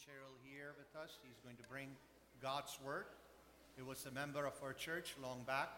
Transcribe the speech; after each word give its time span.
Cheryl 0.00 0.32
here 0.48 0.72
with 0.80 0.88
us. 0.96 1.18
He's 1.20 1.36
going 1.44 1.60
to 1.60 1.68
bring 1.68 1.88
God's 2.40 2.72
Word. 2.80 3.04
He 3.76 3.82
was 3.82 4.06
a 4.06 4.10
member 4.10 4.46
of 4.46 4.54
our 4.64 4.72
church 4.72 5.14
long 5.20 5.44
back. 5.46 5.68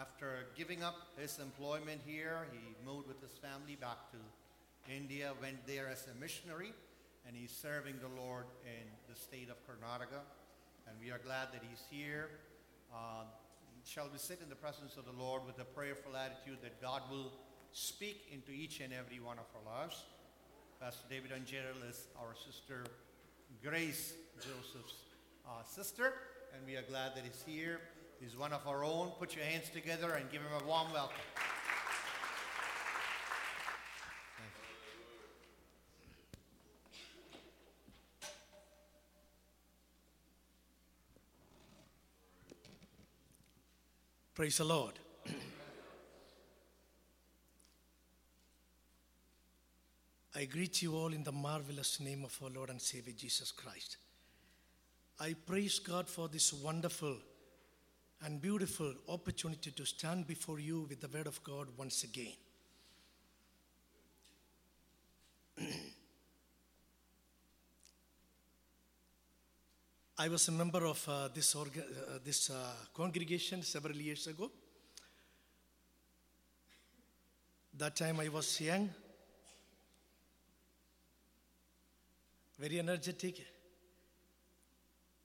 After 0.00 0.48
giving 0.56 0.82
up 0.82 0.96
his 1.20 1.38
employment 1.38 2.00
here, 2.06 2.48
he 2.50 2.72
moved 2.80 3.08
with 3.08 3.20
his 3.20 3.36
family 3.36 3.76
back 3.76 4.08
to 4.12 4.16
India, 4.90 5.32
went 5.42 5.66
there 5.66 5.86
as 5.86 6.08
a 6.08 6.18
missionary, 6.18 6.72
and 7.28 7.36
he's 7.36 7.52
serving 7.52 7.96
the 8.00 8.08
Lord 8.18 8.46
in 8.64 8.88
the 9.06 9.14
state 9.14 9.50
of 9.50 9.60
Karnataka. 9.68 10.24
And 10.88 10.96
we 10.98 11.10
are 11.10 11.20
glad 11.20 11.52
that 11.52 11.60
he's 11.68 11.84
here. 11.90 12.30
Uh, 12.88 13.28
shall 13.84 14.08
we 14.10 14.16
sit 14.16 14.40
in 14.42 14.48
the 14.48 14.56
presence 14.56 14.96
of 14.96 15.04
the 15.04 15.12
Lord 15.12 15.44
with 15.44 15.60
a 15.60 15.68
prayerful 15.76 16.16
attitude 16.16 16.56
that 16.62 16.80
God 16.80 17.02
will 17.10 17.32
speak 17.72 18.32
into 18.32 18.50
each 18.50 18.80
and 18.80 18.94
every 18.94 19.20
one 19.20 19.36
of 19.36 19.44
our 19.52 19.80
lives? 19.80 20.04
Pastor 20.80 21.04
David 21.10 21.32
Ancheril 21.32 21.84
is 21.86 22.08
our 22.16 22.32
sister 22.34 22.84
Grace 23.62 24.14
Joseph's 24.38 24.94
uh, 25.46 25.62
sister, 25.64 26.12
and 26.54 26.64
we 26.66 26.76
are 26.76 26.82
glad 26.82 27.14
that 27.14 27.24
he's 27.24 27.42
here. 27.46 27.80
He's 28.20 28.36
one 28.36 28.52
of 28.52 28.66
our 28.66 28.84
own. 28.84 29.10
Put 29.18 29.34
your 29.34 29.44
hands 29.44 29.68
together 29.72 30.12
and 30.12 30.30
give 30.30 30.40
him 30.42 30.50
a 30.60 30.64
warm 30.66 30.92
welcome. 30.92 31.16
Praise 44.34 44.58
the 44.58 44.64
Lord. 44.64 44.92
I 50.36 50.44
greet 50.44 50.82
you 50.82 50.94
all 50.94 51.14
in 51.14 51.24
the 51.24 51.32
marvelous 51.32 51.98
name 51.98 52.22
of 52.22 52.38
our 52.42 52.50
Lord 52.50 52.68
and 52.68 52.78
Savior 52.78 53.14
Jesus 53.16 53.50
Christ. 53.50 53.96
I 55.18 55.34
praise 55.46 55.78
God 55.78 56.06
for 56.10 56.28
this 56.28 56.52
wonderful 56.52 57.16
and 58.22 58.42
beautiful 58.42 58.92
opportunity 59.08 59.70
to 59.70 59.86
stand 59.86 60.26
before 60.26 60.58
you 60.58 60.86
with 60.90 61.00
the 61.00 61.08
Word 61.08 61.26
of 61.26 61.42
God 61.42 61.68
once 61.78 62.04
again. 62.04 62.34
I 70.18 70.28
was 70.28 70.48
a 70.48 70.52
member 70.52 70.84
of 70.84 71.02
uh, 71.08 71.28
this, 71.32 71.54
orga- 71.54 71.78
uh, 71.78 72.18
this 72.22 72.50
uh, 72.50 72.72
congregation 72.92 73.62
several 73.62 73.96
years 73.96 74.26
ago. 74.26 74.50
That 77.78 77.96
time 77.96 78.20
I 78.20 78.28
was 78.28 78.60
young, 78.60 78.90
very 82.58 82.78
energetic, 82.78 83.44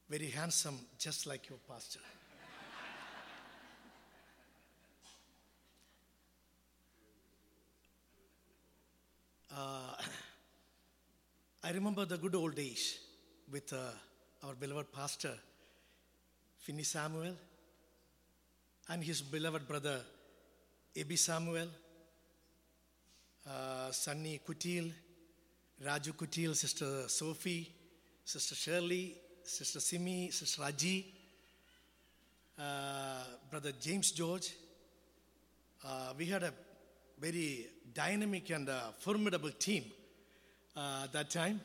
very 0.10 0.28
handsome, 0.30 0.78
just 0.98 1.26
like 1.28 1.50
your 1.50 1.60
pastor. 1.68 2.00
Uh, 9.54 9.94
I 11.62 11.72
remember 11.72 12.06
the 12.06 12.18
good 12.18 12.36
old 12.36 12.56
days 12.56 13.00
with 13.52 13.74
uh, 13.74 13.78
our 14.48 14.54
beloved 14.56 14.94
pastor, 14.94 15.34
Finney 16.58 16.84
Samuel, 16.84 17.36
and 18.88 19.04
his 19.04 19.22
beloved 19.22 19.68
brother, 19.68 20.00
Ebi 20.96 21.18
Samuel, 21.18 21.68
uh, 23.46 23.92
Sunny 23.92 24.40
Kutil, 24.48 24.92
Raju 25.84 26.14
Kutil, 26.14 26.56
Sister 26.56 27.08
Sophie, 27.08 27.68
Sister 28.24 28.54
Shirley, 28.56 29.16
Sister 29.44 29.80
Simi, 29.80 30.30
Sister 30.30 30.62
Raji, 30.62 31.06
uh, 32.60 33.24
Brother 33.50 33.72
James 33.80 34.12
George. 34.12 34.54
Uh, 35.84 36.14
we 36.18 36.28
had 36.28 36.44
a 36.44 36.54
very 37.20 37.68
dynamic 37.94 38.52
and 38.52 38.70
uh, 38.70 38.92
formidable 39.00 39.50
team 39.50 39.86
uh, 40.76 41.08
that 41.12 41.32
time. 41.32 41.60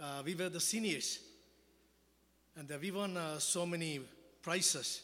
Uh, 0.00 0.22
we 0.24 0.34
were 0.36 0.48
the 0.48 0.60
seniors, 0.60 1.18
and 2.56 2.70
uh, 2.70 2.76
we 2.80 2.92
won 2.92 3.18
so 3.38 3.66
many 3.66 4.00
prizes. 4.42 5.02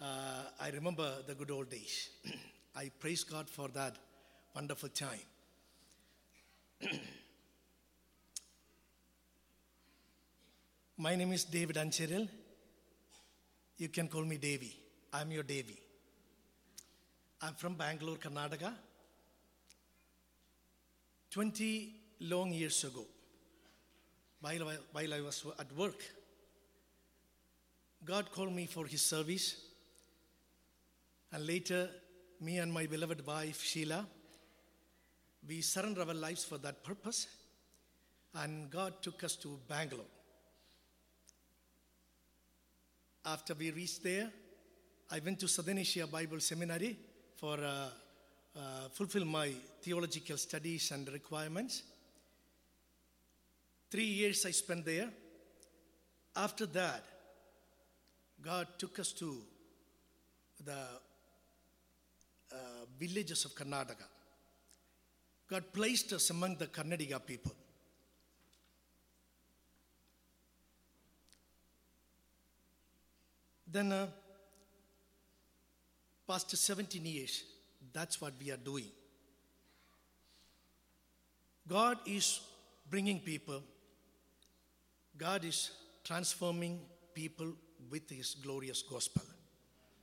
I 0.00 0.70
remember 0.72 1.12
the 1.26 1.34
good 1.34 1.50
old 1.50 1.68
days. 1.68 2.10
I 2.76 2.92
praise 3.00 3.24
God 3.24 3.50
for 3.50 3.66
that 3.68 3.96
wonderful 4.54 4.88
time. 4.90 5.18
My 10.96 11.16
name 11.16 11.32
is 11.32 11.44
David 11.44 11.76
Ancheril. 11.76 12.28
You 13.76 13.88
can 13.88 14.06
call 14.08 14.24
me 14.24 14.36
Davy. 14.36 14.78
I'm 15.12 15.32
your 15.32 15.42
Davy. 15.42 15.78
I'm 17.42 17.54
from 17.54 17.74
Bangalore, 17.74 18.16
Karnataka. 18.16 18.72
20 21.30 21.94
long 22.20 22.52
years 22.52 22.84
ago, 22.84 23.04
while 24.40 24.72
while 24.92 25.14
I 25.14 25.20
was 25.20 25.44
at 25.58 25.72
work, 25.76 26.02
God 28.04 28.30
called 28.32 28.52
me 28.52 28.66
for 28.66 28.86
His 28.86 29.02
service. 29.02 29.56
And 31.32 31.46
later, 31.46 31.90
me 32.40 32.58
and 32.58 32.72
my 32.72 32.86
beloved 32.86 33.26
wife, 33.26 33.62
Sheila, 33.62 34.06
we 35.48 35.62
surrendered 35.62 36.06
our 36.06 36.14
lives 36.14 36.44
for 36.44 36.58
that 36.58 36.84
purpose. 36.84 37.26
And 38.34 38.70
God 38.70 39.02
took 39.02 39.24
us 39.24 39.34
to 39.36 39.58
Bangalore. 39.66 40.04
After 43.24 43.54
we 43.54 43.70
reached 43.70 44.02
there, 44.04 44.30
I 45.10 45.20
went 45.24 45.40
to 45.40 45.48
Southern 45.48 45.78
Asia 45.78 46.06
Bible 46.06 46.40
Seminary 46.40 46.96
for 47.36 47.58
uh, 47.58 47.88
uh, 48.56 48.88
fulfill 48.92 49.24
my 49.24 49.50
theological 49.82 50.36
studies 50.36 50.90
and 50.90 51.08
requirements. 51.10 51.82
Three 53.90 54.04
years 54.04 54.44
I 54.44 54.50
spent 54.50 54.84
there. 54.84 55.08
After 56.36 56.66
that, 56.66 57.02
God 58.42 58.66
took 58.78 58.98
us 58.98 59.12
to 59.12 59.40
the 60.64 60.78
uh, 62.52 62.56
villages 62.98 63.44
of 63.44 63.54
Karnataka. 63.54 64.17
God 65.48 65.72
placed 65.72 66.12
us 66.12 66.28
among 66.30 66.56
the 66.56 66.66
Kannadiga 66.66 67.24
people. 67.24 67.52
Then, 73.70 73.92
uh, 73.92 74.06
past 76.26 76.54
17 76.54 77.04
years, 77.04 77.44
that's 77.92 78.20
what 78.20 78.32
we 78.42 78.50
are 78.50 78.56
doing. 78.56 78.86
God 81.66 81.98
is 82.06 82.40
bringing 82.88 83.20
people, 83.20 83.62
God 85.16 85.44
is 85.44 85.70
transforming 86.04 86.80
people 87.14 87.52
with 87.90 88.08
His 88.08 88.34
glorious 88.34 88.82
gospel. 88.82 89.22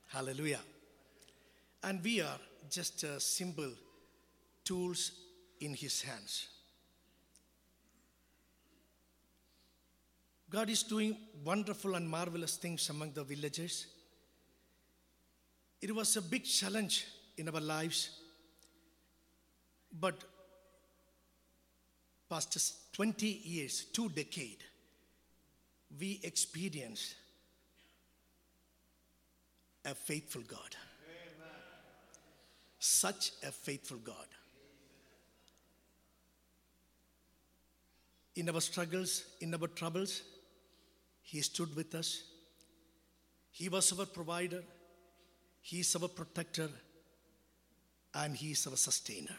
Hallelujah. 0.08 0.60
And 1.82 2.02
we 2.02 2.20
are 2.20 2.38
just 2.70 3.02
uh, 3.04 3.18
simple 3.18 3.72
tools 4.64 5.10
in 5.60 5.74
His 5.74 6.02
hands. 6.02 6.48
God 10.48 10.70
is 10.70 10.82
doing 10.82 11.16
wonderful 11.44 11.96
and 11.96 12.08
marvelous 12.08 12.56
things 12.56 12.88
among 12.88 13.12
the 13.12 13.24
villagers. 13.24 13.86
It 15.82 15.94
was 15.94 16.16
a 16.16 16.22
big 16.22 16.44
challenge 16.44 17.06
in 17.36 17.48
our 17.48 17.60
lives, 17.60 18.10
but 19.92 20.14
past 22.30 22.92
20 22.92 23.26
years, 23.26 23.84
two 23.92 24.08
decade, 24.08 24.62
we 25.98 26.20
experienced 26.22 27.16
a 29.84 29.94
faithful 29.94 30.42
God. 30.42 30.74
Such 32.78 33.32
a 33.42 33.50
faithful 33.52 33.98
God. 33.98 34.26
In 38.36 38.48
our 38.50 38.60
struggles, 38.60 39.24
in 39.40 39.54
our 39.54 39.66
troubles, 39.66 40.22
He 41.22 41.40
stood 41.40 41.74
with 41.74 41.94
us. 41.94 42.22
He 43.50 43.68
was 43.68 43.98
our 43.98 44.06
provider, 44.06 44.62
He 45.62 45.80
is 45.80 45.96
our 45.96 46.08
protector, 46.08 46.68
and 48.14 48.36
He 48.36 48.52
is 48.52 48.66
our 48.66 48.76
sustainer. 48.76 49.36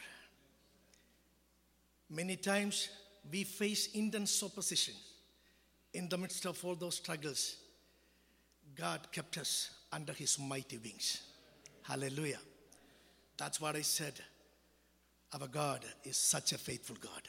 Many 2.10 2.36
times 2.36 2.88
we 3.30 3.44
face 3.44 3.88
intense 3.94 4.42
opposition. 4.42 4.94
In 5.94 6.08
the 6.08 6.18
midst 6.18 6.44
of 6.46 6.62
all 6.64 6.74
those 6.74 6.96
struggles, 6.96 7.56
God 8.74 9.00
kept 9.12 9.38
us 9.38 9.70
under 9.92 10.12
His 10.12 10.38
mighty 10.38 10.78
wings. 10.78 11.22
Hallelujah. 11.82 12.40
That's 13.36 13.60
what 13.60 13.76
I 13.76 13.82
said. 13.82 14.14
Our 15.32 15.46
God 15.46 15.84
is 16.04 16.16
such 16.16 16.52
a 16.52 16.58
faithful 16.58 16.96
God. 17.00 17.22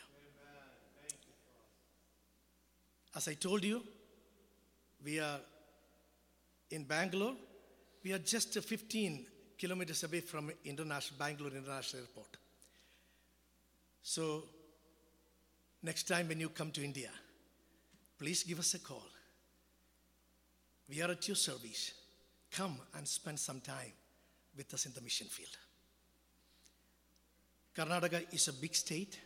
As 3.19 3.27
I 3.27 3.33
told 3.33 3.66
you, 3.66 3.83
we 5.04 5.19
are 5.19 5.42
in 6.71 6.86
Bangalore. 6.86 7.36
We 8.01 8.13
are 8.13 8.19
just 8.19 8.54
15 8.57 9.25
kilometers 9.57 10.06
away 10.06 10.21
from 10.21 10.50
international 10.63 11.19
Bangalore 11.19 11.51
International 11.51 12.04
Airport. 12.04 12.38
So, 14.01 14.44
next 15.83 16.07
time 16.07 16.30
when 16.30 16.39
you 16.39 16.48
come 16.48 16.71
to 16.71 16.81
India, 16.81 17.10
please 18.18 18.44
give 18.44 18.60
us 18.60 18.74
a 18.75 18.80
call. 18.80 19.10
We 20.88 21.01
are 21.01 21.12
at 21.12 21.27
your 21.27 21.36
service. 21.36 21.92
Come 22.50 22.77
and 22.95 23.06
spend 23.06 23.38
some 23.38 23.60
time 23.60 23.92
with 24.56 24.74
us 24.74 24.86
in 24.86 24.94
the 24.94 25.01
mission 25.01 25.27
field. 25.27 25.57
Karnataka 27.75 28.33
is 28.33 28.48
a 28.48 28.54
big 28.54 28.74
state. 28.74 29.19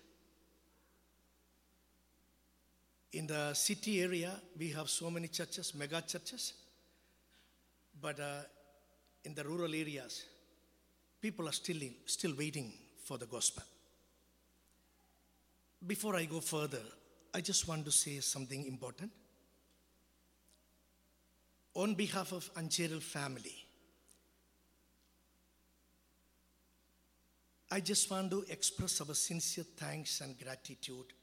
In 3.13 3.27
the 3.27 3.54
city 3.54 4.01
area, 4.01 4.31
we 4.57 4.69
have 4.71 4.89
so 4.89 5.12
many 5.12 5.27
churches, 5.27 5.75
mega 5.75 6.01
churches. 6.01 6.54
But 8.01 8.19
uh, 8.19 8.42
in 9.24 9.36
the 9.36 9.44
rural 9.44 9.74
areas, 9.74 10.25
people 11.21 11.48
are 11.48 11.51
still, 11.51 11.80
in, 11.80 11.94
still 12.07 12.33
waiting 12.36 12.74
for 13.06 13.19
the 13.19 13.27
gospel. 13.27 13.63
Before 15.86 16.15
I 16.15 16.25
go 16.25 16.39
further, 16.39 16.81
I 17.33 17.42
just 17.42 17.68
want 17.68 17.86
to 17.86 17.92
say 17.92 18.19
something 18.19 18.65
important. 18.65 19.12
On 21.75 21.94
behalf 21.94 22.31
of 22.31 22.51
Ancheril 22.56 23.01
family, 23.01 23.56
I 27.69 27.80
just 27.80 28.09
want 28.09 28.31
to 28.31 28.44
express 28.50 29.01
our 29.01 29.13
sincere 29.13 29.66
thanks 29.77 30.21
and 30.21 30.38
gratitude 30.39 31.13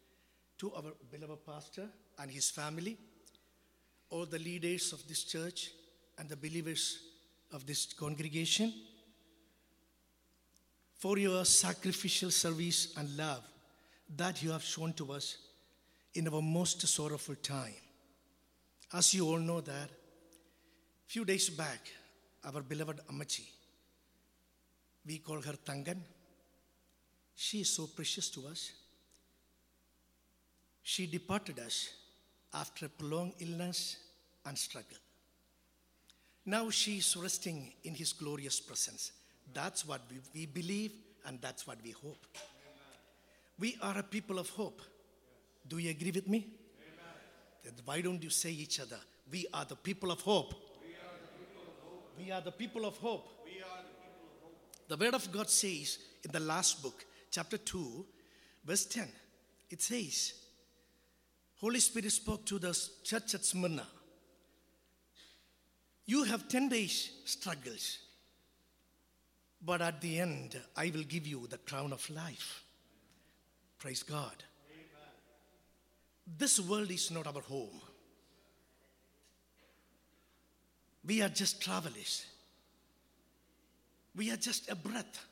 to 0.60 0.70
our 0.74 0.92
beloved 1.10 1.44
pastor 1.46 1.88
and 2.18 2.30
his 2.30 2.50
family, 2.50 2.96
all 4.10 4.26
the 4.26 4.38
leaders 4.38 4.92
of 4.92 5.06
this 5.08 5.24
church, 5.24 5.70
and 6.18 6.28
the 6.28 6.36
believers 6.36 6.98
of 7.52 7.64
this 7.64 7.94
congregation 7.94 8.70
for 10.98 11.16
your 11.16 11.46
sacrificial 11.46 12.30
service 12.30 12.92
and 12.98 13.16
love 13.16 13.42
that 14.14 14.42
you 14.42 14.50
have 14.50 14.62
shown 14.62 14.92
to 14.92 15.12
us 15.12 15.38
in 16.14 16.28
our 16.28 16.42
most 16.42 16.86
sorrowful 16.86 17.36
time. 17.36 17.72
As 18.92 19.14
you 19.14 19.26
all 19.26 19.38
know 19.38 19.62
that, 19.62 19.88
few 21.06 21.24
days 21.24 21.48
back, 21.48 21.88
our 22.44 22.60
beloved 22.60 23.00
Amachi, 23.10 23.46
we 25.06 25.18
call 25.18 25.40
her 25.40 25.54
Tangan, 25.64 25.96
she 27.34 27.62
is 27.62 27.70
so 27.70 27.86
precious 27.86 28.28
to 28.28 28.46
us. 28.48 28.72
She 30.82 31.06
departed 31.06 31.59
us 31.59 31.91
after 32.55 32.87
a 32.87 32.88
prolonged 32.88 33.35
illness 33.38 33.97
and 34.47 34.56
struggle. 34.56 34.99
Now 36.47 36.71
she 36.71 36.99
is 36.99 37.17
resting 37.17 37.73
in 37.85 37.94
His 37.94 38.12
glorious 38.12 38.61
presence. 38.61 39.12
That's 39.53 39.87
what 39.87 40.00
we, 40.11 40.19
we 40.35 40.47
believe 40.47 40.93
and 41.27 41.41
that's 41.41 41.67
what 41.67 41.79
we 41.85 41.91
hope. 41.91 42.27
We 43.59 43.77
are 43.82 43.99
a 43.99 44.03
people 44.03 44.38
of 44.38 44.49
hope. 44.50 44.81
Do 45.69 45.79
you 45.79 45.91
agree 45.91 46.11
with 46.11 46.29
me? 46.29 46.49
Then 47.62 47.75
why 47.85 48.00
don't 48.00 48.23
you 48.23 48.31
say 48.31 48.50
each 48.50 48.81
other? 48.81 48.99
We 49.31 49.47
are 49.53 49.67
the 49.67 49.77
people 49.77 50.11
of 50.11 50.21
hope. 50.23 50.55
We 52.19 52.31
are 52.31 52.41
the 52.41 52.53
people 52.53 52.87
of 52.87 52.97
hope. 52.99 53.29
The 54.88 54.97
word 54.97 55.15
of 55.15 55.31
God 55.31 55.49
says 55.49 55.99
in 56.25 56.32
the 56.32 56.41
last 56.41 56.82
book, 56.82 57.05
chapter 57.31 57.56
2, 57.56 58.05
verse 58.65 58.87
10, 58.87 59.09
it 59.71 59.81
says, 59.81 60.35
Holy 61.60 61.80
Spirit 61.80 62.10
spoke 62.10 62.46
to 62.46 62.58
the 62.58 62.76
church 63.04 63.34
at 63.34 63.44
Smyrna. 63.44 63.86
You 66.06 66.24
have 66.24 66.48
10 66.48 66.70
days 66.70 67.10
struggles, 67.24 67.98
but 69.62 69.82
at 69.82 70.00
the 70.00 70.18
end, 70.18 70.58
I 70.74 70.90
will 70.94 71.02
give 71.02 71.26
you 71.26 71.46
the 71.46 71.58
crown 71.58 71.92
of 71.92 72.08
life. 72.08 72.64
Praise 73.78 74.02
God. 74.02 74.42
This 76.38 76.58
world 76.60 76.90
is 76.90 77.10
not 77.10 77.26
our 77.26 77.42
home. 77.42 77.80
We 81.04 81.22
are 81.22 81.28
just 81.28 81.60
travelers. 81.60 82.26
We 84.16 84.30
are 84.30 84.36
just 84.36 84.70
a 84.70 84.74
breath. 84.74 85.26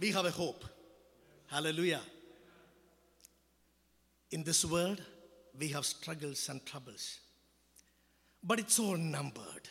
We 0.00 0.10
have 0.12 0.26
a 0.26 0.30
hope. 0.30 0.64
Hallelujah. 1.48 2.00
In 4.32 4.44
this 4.44 4.64
world, 4.64 5.00
we 5.58 5.68
have 5.68 5.84
struggles 5.84 6.48
and 6.48 6.64
troubles. 6.64 7.18
But 8.42 8.58
it's 8.60 8.78
all 8.78 8.96
numbered. 8.96 9.68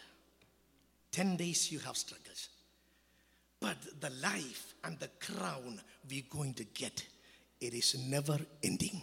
10 1.12 1.38
days 1.38 1.72
you 1.72 1.80
have 1.80 1.98
struggles. 1.98 2.50
But 3.60 3.78
the 4.00 4.10
life 4.22 4.74
and 4.84 5.00
the 5.00 5.10
crown 5.20 5.82
we're 6.10 6.24
going 6.30 6.54
to 6.56 6.64
get, 6.64 7.06
it 7.60 7.74
is 7.74 7.98
never 8.08 8.38
ending. 8.64 9.02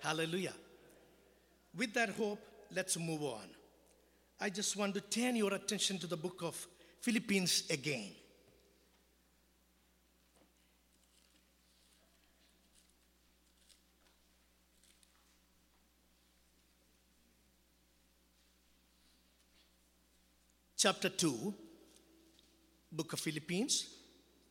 Hallelujah. 0.00 0.54
With 1.76 1.92
that 1.94 2.10
hope, 2.10 2.40
let's 2.74 2.98
move 2.98 3.22
on. 3.22 3.48
I 4.40 4.48
just 4.48 4.76
want 4.76 4.94
to 4.94 5.00
turn 5.00 5.36
your 5.36 5.52
attention 5.52 5.98
to 5.98 6.06
the 6.06 6.16
book 6.16 6.40
of 6.42 6.66
Philippians 7.00 7.64
again. 7.70 8.10
Chapter 20.82 21.10
2, 21.10 21.52
book 22.90 23.12
of 23.12 23.20
Philippians, 23.20 23.86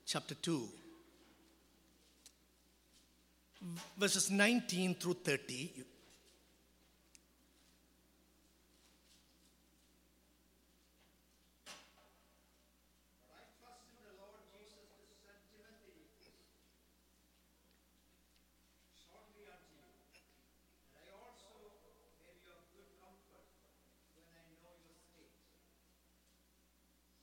chapter 0.06 0.36
2, 0.36 0.70
verses 3.98 4.30
19 4.30 4.94
through 4.94 5.16
30. 5.26 5.72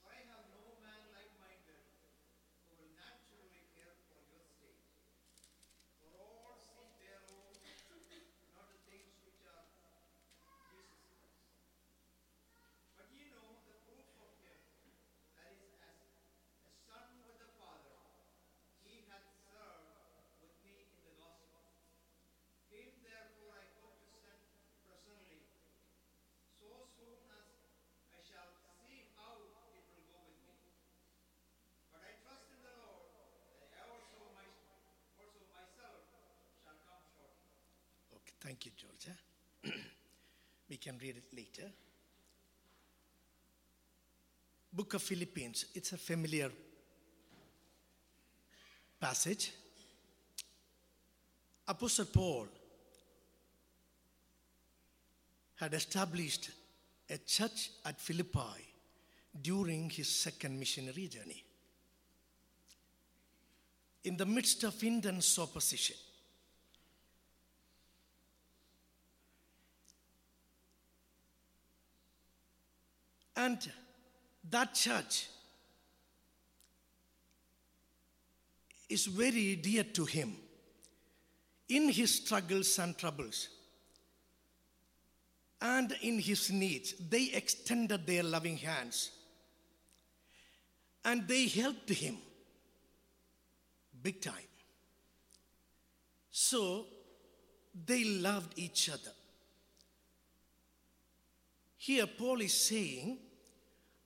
For 0.02 0.10
I 0.12 0.22
have 0.32 0.46
no 0.54 0.78
man 0.82 1.02
like-minded 1.14 1.82
who 2.66 2.72
will 2.78 2.92
naturally 2.96 3.62
care 3.76 3.94
for 4.06 4.18
your 4.30 4.42
state. 4.46 4.80
For 6.00 6.10
all 6.18 6.56
seek 6.56 6.90
their 7.02 7.20
own, 7.30 7.52
not 8.56 8.66
the 8.70 8.80
things 8.90 9.12
which 9.26 9.42
are 9.46 9.66
Jesus 10.72 11.02
Christ. 11.10 11.42
But 12.96 13.06
ye 13.12 13.28
know 13.34 13.60
the 13.66 13.76
proof 13.86 14.08
of 14.22 14.30
him 14.40 14.60
that 15.36 15.52
is 15.52 15.74
as 15.84 15.98
a 16.64 16.72
son 16.86 17.22
with 17.26 17.36
the 17.42 17.50
father, 17.60 17.98
he 18.86 19.04
hath 19.10 19.26
served 19.46 19.90
with 20.42 20.54
me 20.64 20.86
in 20.90 21.00
the 21.06 21.14
gospel. 21.18 21.60
Him 22.72 22.88
therefore 23.02 23.52
I 23.58 23.66
hope 23.78 24.00
to 24.00 24.10
send 24.22 24.40
presently, 24.86 25.44
so 26.56 26.88
soon 26.94 27.20
as 27.36 27.46
I 28.16 28.18
shall 28.24 28.50
see 28.86 29.12
how 29.18 29.36
it 29.76 29.84
will 29.92 30.08
go 30.08 30.24
with 30.24 30.40
me. 30.48 30.72
But 31.92 32.00
I 32.04 32.16
trust 32.24 32.48
in 32.52 32.60
the 32.64 32.74
Lord 32.80 33.08
that 33.60 33.70
I 33.76 33.82
also, 33.92 34.18
my, 34.32 34.44
also 35.20 35.40
myself 35.52 36.00
shall 36.64 36.76
come 36.84 37.04
shortly. 37.12 37.52
Okay, 38.12 38.55
we 40.68 40.76
can 40.76 40.98
read 40.98 41.16
it 41.16 41.36
later. 41.36 41.70
Book 44.72 44.94
of 44.94 45.02
Philippians, 45.02 45.66
it's 45.74 45.92
a 45.92 45.96
familiar 45.96 46.50
passage. 49.00 49.52
Apostle 51.68 52.06
Paul 52.06 52.48
had 55.56 55.74
established 55.74 56.50
a 57.08 57.18
church 57.18 57.70
at 57.84 58.00
Philippi 58.00 58.66
during 59.40 59.90
his 59.90 60.08
second 60.08 60.58
missionary 60.58 61.08
journey. 61.08 61.42
In 64.04 64.16
the 64.16 64.26
midst 64.26 64.62
of 64.64 64.82
intense 64.84 65.38
opposition, 65.38 65.96
And 73.36 73.58
that 74.50 74.74
church 74.74 75.28
is 78.88 79.06
very 79.06 79.56
dear 79.56 79.84
to 79.84 80.04
him. 80.04 80.36
in 81.68 81.88
his 81.88 82.14
struggles 82.14 82.78
and 82.78 82.96
troubles 82.96 83.48
and 85.60 85.96
in 86.02 86.18
his 86.18 86.50
needs, 86.50 86.94
they 87.10 87.30
extended 87.32 88.06
their 88.06 88.22
loving 88.22 88.56
hands 88.56 89.10
and 91.04 91.26
they 91.26 91.46
helped 91.46 91.88
him 91.88 92.18
big 94.02 94.20
time. 94.20 94.34
So 96.30 96.86
they 97.86 98.04
loved 98.04 98.58
each 98.58 98.90
other. 98.90 99.12
Here, 101.78 102.06
Paul 102.06 102.40
is 102.42 102.52
saying, 102.52 103.18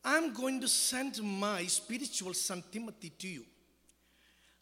I'm 0.04 0.32
going 0.32 0.60
to 0.60 0.68
send 0.68 1.22
my 1.22 1.64
spiritual 1.66 2.34
son 2.34 2.64
Timothy 2.72 3.10
to 3.18 3.28
you. 3.28 3.44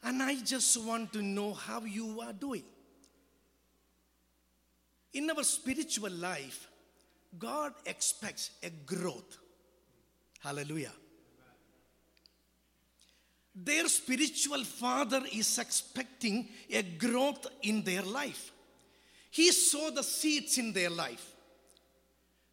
And 0.02 0.22
I 0.22 0.36
just 0.36 0.76
want 0.84 1.12
to 1.12 1.22
know 1.22 1.52
how 1.52 1.82
you 1.82 2.20
are 2.20 2.32
doing. 2.32 2.64
In 5.12 5.30
our 5.30 5.42
spiritual 5.42 6.10
life, 6.10 6.68
God 7.38 7.72
expects 7.86 8.50
a 8.62 8.70
growth. 8.70 9.38
Hallelujah. 10.40 10.92
Their 13.54 13.88
spiritual 13.88 14.62
father 14.64 15.22
is 15.32 15.58
expecting 15.58 16.48
a 16.70 16.82
growth 16.82 17.46
in 17.62 17.82
their 17.82 18.02
life. 18.02 18.52
He 19.30 19.50
saw 19.50 19.90
the 19.90 20.04
seeds 20.04 20.58
in 20.58 20.72
their 20.72 20.90
life. 20.90 21.34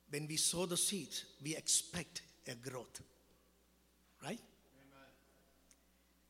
When 0.09 0.27
we 0.27 0.37
sow 0.37 0.65
the 0.65 0.77
seeds, 0.77 1.25
we 1.43 1.55
expect 1.55 2.21
a 2.47 2.55
growth. 2.55 3.01
Right? 4.23 4.39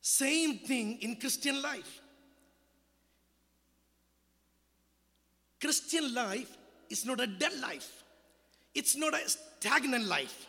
Same 0.01 0.59
thing 0.59 0.99
in 1.01 1.15
Christian 1.15 1.61
life. 1.61 2.01
Christian 5.59 6.13
life 6.13 6.57
is 6.89 7.05
not 7.05 7.19
a 7.19 7.27
dead 7.27 7.59
life, 7.59 8.03
it's 8.73 8.95
not 8.95 9.13
a 9.13 9.29
stagnant 9.29 10.05
life. 10.05 10.47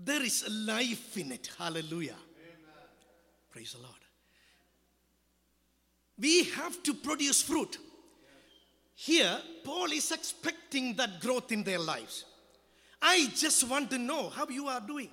There 0.00 0.22
is 0.22 0.44
a 0.46 0.50
life 0.50 1.16
in 1.16 1.32
it. 1.32 1.50
Hallelujah. 1.58 2.14
Praise 3.50 3.72
the 3.72 3.78
Lord. 3.78 3.94
We 6.18 6.44
have 6.44 6.82
to 6.84 6.94
produce 6.94 7.42
fruit. 7.42 7.78
Here, 9.00 9.38
Paul 9.62 9.92
is 9.92 10.10
expecting 10.10 10.96
that 10.96 11.20
growth 11.20 11.52
in 11.52 11.62
their 11.62 11.78
lives. 11.78 12.24
I 13.00 13.28
just 13.36 13.68
want 13.70 13.90
to 13.90 13.98
know 13.98 14.28
how 14.28 14.48
you 14.48 14.66
are 14.66 14.80
doing. 14.80 15.10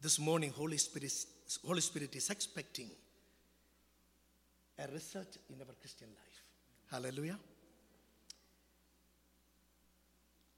This 0.00 0.18
morning, 0.18 0.50
Holy 0.50 0.76
Spirit, 0.76 1.12
Holy 1.64 1.80
Spirit 1.80 2.16
is 2.16 2.30
expecting 2.30 2.90
a 4.76 4.88
result 4.88 5.36
in 5.48 5.60
our 5.60 5.72
Christian 5.80 6.08
life. 6.08 6.42
Hallelujah. 6.90 7.38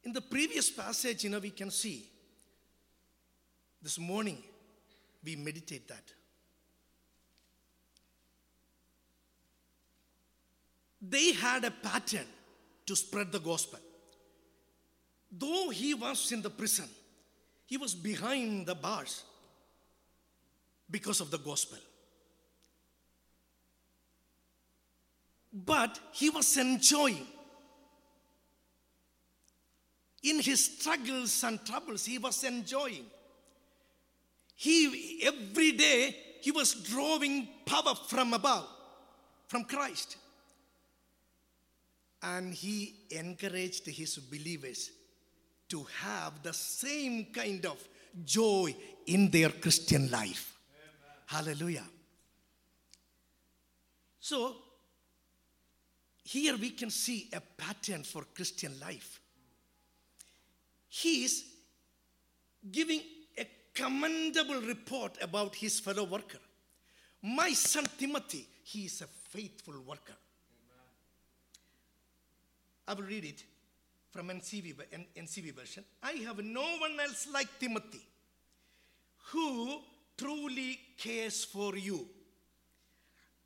In 0.04 0.14
the 0.14 0.22
previous 0.22 0.70
passage, 0.70 1.24
you 1.24 1.28
know, 1.28 1.38
we 1.38 1.50
can 1.50 1.70
see 1.70 2.06
this 3.82 3.98
morning 3.98 4.38
we 5.22 5.36
meditate 5.36 5.86
that. 5.88 6.14
They 11.00 11.32
had 11.32 11.64
a 11.64 11.70
pattern 11.70 12.26
to 12.86 12.96
spread 12.96 13.32
the 13.32 13.40
gospel. 13.40 13.78
Though 15.32 15.70
he 15.70 15.94
was 15.94 16.32
in 16.32 16.42
the 16.42 16.50
prison, 16.50 16.88
he 17.66 17.76
was 17.76 17.94
behind 17.94 18.66
the 18.66 18.74
bars 18.74 19.22
because 20.90 21.20
of 21.20 21.30
the 21.30 21.38
gospel. 21.38 21.78
But 25.52 25.98
he 26.12 26.30
was 26.30 26.56
enjoying. 26.56 27.26
In 30.22 30.40
his 30.40 30.64
struggles 30.64 31.42
and 31.44 31.64
troubles, 31.64 32.04
he 32.04 32.18
was 32.18 32.44
enjoying. 32.44 33.06
He 34.54 35.22
every 35.24 35.72
day 35.72 36.14
he 36.42 36.50
was 36.50 36.74
drawing 36.74 37.48
power 37.64 37.94
from 37.94 38.34
above, 38.34 38.68
from 39.48 39.64
Christ. 39.64 40.16
And 42.22 42.52
he 42.52 42.94
encouraged 43.10 43.86
his 43.86 44.18
believers 44.18 44.90
to 45.70 45.86
have 46.00 46.42
the 46.42 46.52
same 46.52 47.26
kind 47.32 47.64
of 47.64 47.82
joy 48.24 48.74
in 49.06 49.30
their 49.30 49.50
Christian 49.50 50.10
life. 50.10 50.58
Hallelujah. 51.26 51.86
So, 54.18 54.56
here 56.24 56.56
we 56.56 56.70
can 56.70 56.90
see 56.90 57.28
a 57.32 57.40
pattern 57.40 58.02
for 58.02 58.24
Christian 58.34 58.78
life. 58.80 59.20
He 60.88 61.24
is 61.24 61.44
giving 62.70 63.00
a 63.38 63.46
commendable 63.72 64.60
report 64.60 65.16
about 65.22 65.54
his 65.54 65.80
fellow 65.80 66.04
worker. 66.04 66.38
My 67.22 67.52
son 67.52 67.86
Timothy, 67.96 68.46
he 68.64 68.86
is 68.86 69.00
a 69.02 69.06
faithful 69.06 69.80
worker. 69.86 70.16
I 72.90 72.94
will 72.94 73.04
read 73.04 73.24
it 73.24 73.44
from 74.10 74.30
NCV, 74.30 74.74
NCV 75.16 75.54
version. 75.54 75.84
I 76.02 76.10
have 76.26 76.42
no 76.42 76.64
one 76.78 76.98
else 76.98 77.28
like 77.32 77.46
Timothy 77.60 78.00
who 79.30 79.78
truly 80.18 80.76
cares 80.98 81.44
for 81.44 81.76
you. 81.76 82.04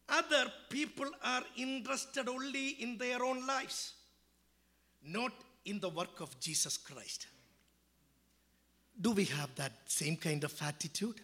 Other 0.09 0.51
people 0.71 1.11
are 1.23 1.43
interested 1.59 2.27
only 2.27 2.69
in 2.69 2.97
their 2.97 3.23
own 3.23 3.47
lives, 3.47 3.93
not 5.07 5.33
in 5.67 5.79
the 5.79 5.91
work 5.91 6.23
of 6.23 6.41
Jesus 6.41 6.79
Christ. 6.79 7.27
Do 8.99 9.11
we 9.11 9.27
have 9.27 9.55
that 9.57 9.73
same 9.85 10.17
kind 10.17 10.43
of 10.43 10.55
attitude? 10.63 11.21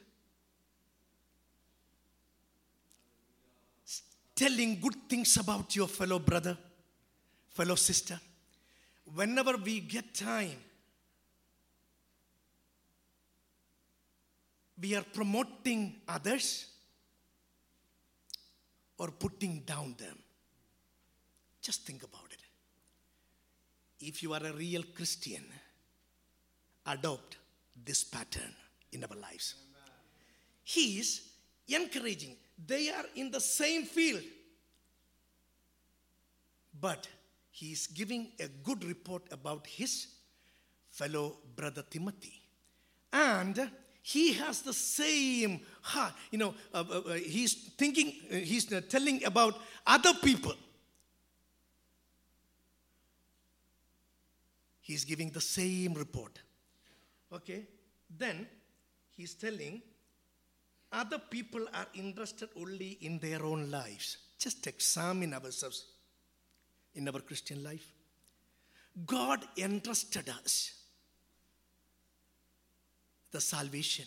Telling 4.37 4.79
good 4.79 4.97
things 5.09 5.39
about 5.39 5.75
your 5.75 5.89
fellow 5.89 6.19
brother, 6.19 6.59
fellow 7.61 7.75
sister. 7.75 8.19
Whenever 9.15 9.55
we 9.59 9.81
get 9.81 10.15
time, 10.15 10.57
we 14.81 14.97
are 14.97 15.05
promoting 15.13 15.97
others 16.09 16.69
or 18.97 19.09
putting 19.11 19.61
down 19.67 19.95
them. 19.99 20.17
Just 21.61 21.87
think 21.87 22.03
about 22.03 22.33
it. 22.33 22.43
If 24.07 24.23
you 24.23 24.33
are 24.33 24.43
a 24.43 24.55
real 24.55 24.85
Christian, 24.95 25.45
adopt 26.87 27.37
this 27.85 28.05
pattern 28.05 28.55
in 28.93 29.05
our 29.05 29.19
lives. 29.21 29.55
He 30.65 30.99
is 30.99 31.21
encouraging. 31.69 32.37
They 32.67 32.89
are 32.89 33.05
in 33.17 33.31
the 33.31 33.41
same 33.41 33.85
field. 33.85 34.23
But 36.81 37.07
he 37.51 37.73
is 37.73 37.87
giving 37.87 38.33
a 38.41 38.49
good 38.49 38.85
report 38.85 39.23
about 39.33 39.67
his 39.67 40.07
fellow 40.91 41.39
brother 41.57 41.85
Timothy. 41.89 42.41
And 43.13 43.71
he 44.03 44.33
has 44.35 44.63
the 44.63 44.73
same 44.73 45.61
heart. 45.83 46.15
You 46.31 46.39
know, 46.39 46.55
uh, 46.73 46.85
uh, 46.91 46.99
uh, 46.99 47.13
he's 47.15 47.55
thinking, 47.77 48.15
uh, 48.31 48.37
he's 48.37 48.73
uh, 48.73 48.81
telling 48.89 49.25
about 49.25 49.61
other 49.87 50.15
people. 50.15 50.55
He's 54.81 55.05
giving 55.05 55.31
the 55.31 55.41
same 55.41 55.95
report. 55.95 56.41
Okay? 57.33 57.65
Then 58.19 58.47
he's 59.13 59.35
telling 59.35 59.83
other 60.93 61.19
people 61.19 61.67
are 61.73 61.87
interested 61.95 62.49
only 62.57 62.99
in 63.03 63.19
their 63.19 63.45
own 63.45 63.71
lives. 63.71 64.17
Just 64.39 64.67
examine 64.67 65.35
ourselves 65.35 65.85
in 66.95 67.09
our 67.09 67.21
Christian 67.21 67.63
life. 67.63 67.87
God 69.07 69.45
entrusted 69.57 70.29
us 70.29 70.73
the 73.31 73.41
salvation 73.41 74.07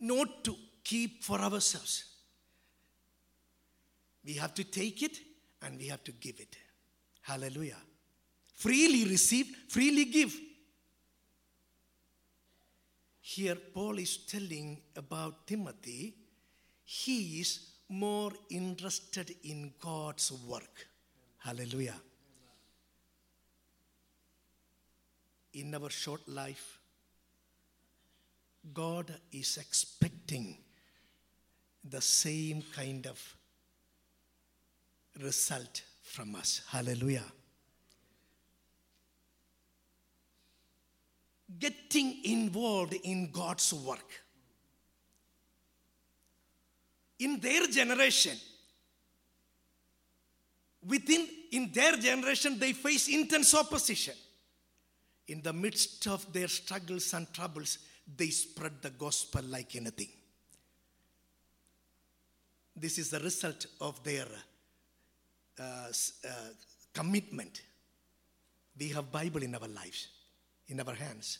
not 0.00 0.44
to 0.44 0.54
keep 0.84 1.24
for 1.24 1.38
ourselves. 1.40 2.04
We 4.24 4.34
have 4.34 4.54
to 4.54 4.64
take 4.64 5.02
it 5.02 5.18
and 5.62 5.78
we 5.78 5.86
have 5.88 6.04
to 6.04 6.12
give 6.12 6.38
it. 6.38 6.56
Hallelujah. 7.22 7.82
Freely 8.54 9.04
receive, 9.04 9.46
freely 9.68 10.04
give. 10.04 10.34
Here, 13.20 13.56
Paul 13.56 13.98
is 13.98 14.16
telling 14.18 14.80
about 14.96 15.46
Timothy, 15.46 16.14
he 16.84 17.40
is 17.40 17.60
more 17.88 18.32
interested 18.50 19.34
in 19.44 19.72
God's 19.80 20.32
work. 20.46 20.86
Hallelujah. 21.38 21.94
In 25.54 25.74
our 25.74 25.88
short 25.88 26.28
life, 26.28 26.78
God 28.74 29.12
is 29.32 29.56
expecting 29.56 30.58
the 31.82 32.00
same 32.00 32.62
kind 32.74 33.06
of 33.06 33.36
result 35.22 35.82
from 36.02 36.34
us. 36.34 36.60
Hallelujah. 36.68 37.24
Getting 41.58 42.18
involved 42.24 42.94
in 43.04 43.30
God's 43.30 43.72
work. 43.72 44.22
In 47.18 47.40
their 47.40 47.66
generation, 47.66 48.36
within 50.86 51.26
in 51.50 51.72
their 51.72 51.96
generation, 51.96 52.58
they 52.58 52.72
face 52.72 53.08
intense 53.08 53.54
opposition. 53.54 54.14
In 55.26 55.42
the 55.42 55.52
midst 55.52 56.06
of 56.06 56.30
their 56.32 56.48
struggles 56.48 57.12
and 57.12 57.32
troubles, 57.32 57.78
they 58.16 58.28
spread 58.28 58.80
the 58.80 58.90
gospel 58.90 59.42
like 59.44 59.74
anything. 59.76 60.08
This 62.74 62.98
is 62.98 63.10
the 63.10 63.20
result 63.20 63.66
of 63.80 64.02
their 64.04 64.26
uh, 65.58 65.62
uh, 65.62 66.30
commitment. 66.94 67.62
We 68.78 68.88
have 68.90 69.10
Bible 69.10 69.42
in 69.42 69.54
our 69.54 69.68
lives, 69.68 70.08
in 70.68 70.80
our 70.80 70.94
hands. 70.94 71.38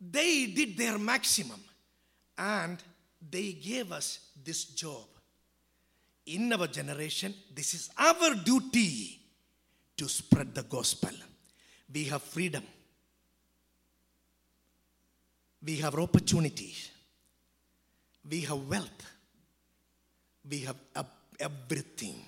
They 0.00 0.46
did 0.46 0.76
their 0.76 0.98
maximum 0.98 1.60
and 2.38 2.78
they 3.30 3.52
gave 3.52 3.90
us 3.92 4.20
this 4.42 4.64
job. 4.64 5.04
In 6.26 6.52
our 6.52 6.68
generation, 6.68 7.34
this 7.54 7.74
is 7.74 7.90
our 7.98 8.34
duty 8.34 9.18
to 9.96 10.08
spread 10.08 10.54
the 10.54 10.62
gospel. 10.62 11.10
We 11.92 12.04
have 12.04 12.22
freedom. 12.22 12.62
We 15.64 15.76
have 15.76 15.94
opportunities. 15.96 16.90
We 18.28 18.42
have 18.42 18.68
wealth. 18.68 19.10
We 20.48 20.60
have 20.60 20.76
everything. 21.40 22.22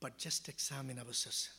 But 0.00 0.16
just 0.16 0.48
examine 0.48 0.98
ourselves. 0.98 1.50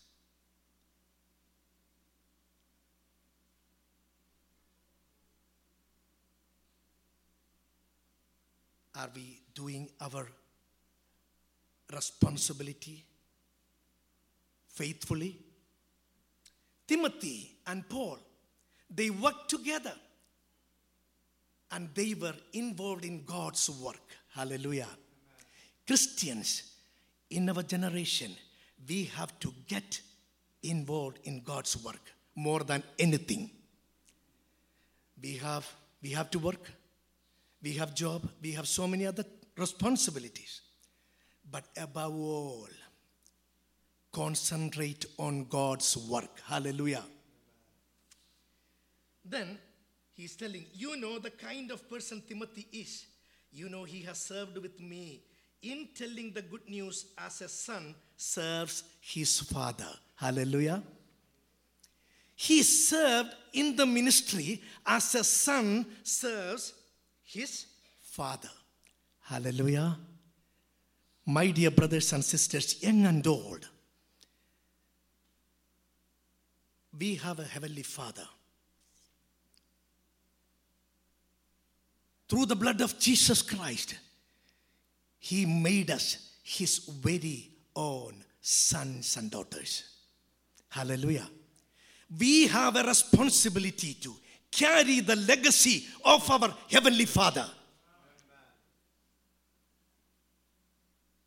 Are 8.96 9.10
we 9.16 9.40
doing 9.56 9.90
our 10.02 10.28
responsibility 11.92 13.04
faithfully? 14.70 15.38
Timothy 16.88 17.58
and 17.66 17.88
Paul, 17.88 18.20
they 18.90 19.10
worked 19.10 19.50
together 19.50 19.94
and 21.72 21.90
they 21.96 22.14
were 22.14 22.36
involved 22.54 23.04
in 23.06 23.24
God's 23.26 23.70
work. 23.70 24.02
Hallelujah. 24.36 24.90
Christians 25.88 26.72
in 27.30 27.50
our 27.50 27.64
generation, 27.64 28.36
we 28.88 29.06
have 29.06 29.38
to 29.40 29.54
get 29.68 30.02
involved 30.62 31.20
in 31.24 31.42
God's 31.42 31.84
work 31.84 32.02
more 32.36 32.62
than 32.62 32.84
anything. 33.00 33.50
We 35.22 35.38
have, 35.38 35.68
we 36.02 36.10
have 36.10 36.30
to 36.32 36.40
work, 36.40 36.70
we 37.64 37.74
have 37.74 37.96
job, 37.96 38.30
we 38.42 38.52
have 38.52 38.68
so 38.68 38.86
many 38.88 39.08
other 39.08 39.24
responsibilities. 39.58 40.62
But 41.50 41.64
above 41.78 42.14
all, 42.14 42.68
concentrate 44.12 45.06
on 45.18 45.46
God's 45.46 45.96
work. 45.98 46.42
Hallelujah. 46.46 47.04
Then 49.24 49.58
he's 50.14 50.36
telling, 50.36 50.66
You 50.74 50.98
know 50.98 51.20
the 51.20 51.32
kind 51.32 51.72
of 51.72 51.90
person 51.90 52.22
Timothy 52.28 52.68
is. 52.72 53.06
You 53.52 53.70
know 53.70 53.84
he 53.84 54.02
has 54.02 54.18
served 54.18 54.58
with 54.58 54.80
me 54.80 55.22
in 55.62 55.88
telling 55.96 56.34
the 56.34 56.42
good 56.42 56.68
news 56.68 57.06
as 57.18 57.42
a 57.42 57.48
son 57.48 57.96
serves 58.18 58.84
his 59.00 59.40
father. 59.40 59.88
Hallelujah. 60.16 60.84
He 62.36 62.64
served 62.64 63.30
in 63.54 63.76
the 63.76 63.86
ministry 63.86 64.62
as 64.86 65.16
a 65.16 65.24
son 65.24 65.86
serves 66.02 66.74
his 67.34 67.66
father. 68.02 68.50
Hallelujah. 69.24 69.98
My 71.26 71.50
dear 71.52 71.72
brothers 71.72 72.12
and 72.14 72.24
sisters, 72.24 72.82
young 72.84 73.06
and 73.06 73.26
old, 73.26 73.68
we 76.98 77.16
have 77.16 77.40
a 77.40 77.44
heavenly 77.44 77.84
father. 77.84 78.28
Through 82.28 82.46
the 82.48 82.56
blood 82.56 82.82
of 82.82 83.00
Jesus 83.00 83.42
Christ, 83.42 83.96
he 85.20 85.46
made 85.46 85.90
us 85.92 86.34
his 86.44 86.80
very 86.80 87.50
own 87.76 88.24
sons 88.42 89.16
and 89.18 89.32
daughters. 89.32 89.84
Hallelujah. 90.70 91.30
We 92.20 92.48
have 92.48 92.76
a 92.76 92.84
responsibility 92.84 93.94
to 93.96 94.16
carry 94.56 95.00
the 95.00 95.16
legacy 95.16 95.86
of 96.06 96.30
our 96.30 96.54
heavenly 96.70 97.06
father. 97.06 97.46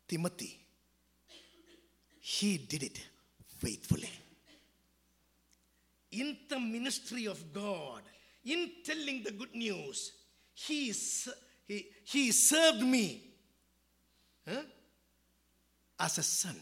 Timothy, 0.07 0.57
he 2.19 2.57
did 2.57 2.83
it 2.83 3.05
faithfully. 3.57 4.09
In 6.11 6.37
the 6.47 6.59
ministry 6.59 7.25
of 7.25 7.53
God, 7.53 8.01
in 8.45 8.71
telling 8.85 9.23
the 9.23 9.31
good 9.31 9.53
news, 9.53 10.13
he, 10.53 10.93
he, 11.67 11.87
he 12.05 12.31
served 12.31 12.81
me 12.81 13.23
huh, 14.47 14.61
as 15.99 16.17
a 16.17 16.23
son. 16.23 16.55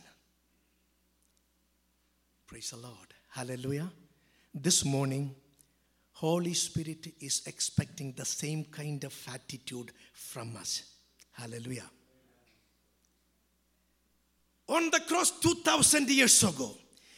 Praise 2.47 2.71
the 2.71 2.77
Lord. 2.77 3.13
Hallelujah. 3.29 3.91
This 4.53 4.83
morning, 4.83 5.35
Holy 6.15 6.53
Spirit 6.53 7.13
is 7.19 7.41
expecting 7.45 8.13
the 8.13 8.23
same 8.23 8.63
kind 8.65 9.03
of 9.03 9.13
attitude 9.33 9.91
from 10.13 10.55
us. 10.55 10.83
Hallelujah. 11.33 11.89
On 14.69 14.89
the 14.91 15.01
cross 15.01 15.31
2000 15.41 16.09
years 16.09 16.41
ago, 16.43 16.71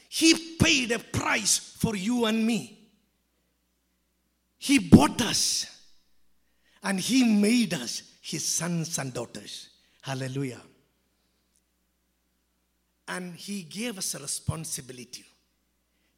he 0.09 0.55
paid 0.59 0.91
a 0.91 0.99
price 0.99 1.59
for 1.77 1.95
you 1.95 2.25
and 2.25 2.43
me. 2.43 2.89
He 4.57 4.79
bought 4.79 5.21
us 5.21 5.67
and 6.81 6.99
he 6.99 7.23
made 7.23 7.75
us 7.75 8.01
his 8.21 8.43
sons 8.43 8.97
and 8.97 9.13
daughters. 9.13 9.69
Hallelujah. 10.01 10.61
And 13.07 13.35
he 13.35 13.61
gave 13.61 13.99
us 13.99 14.15
a 14.15 14.19
responsibility 14.19 15.23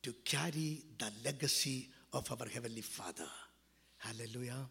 to 0.02 0.14
carry 0.24 0.82
the 0.98 1.12
legacy 1.26 1.90
of 2.14 2.32
our 2.32 2.48
Heavenly 2.48 2.82
Father. 2.82 3.28
Hallelujah. 3.98 4.68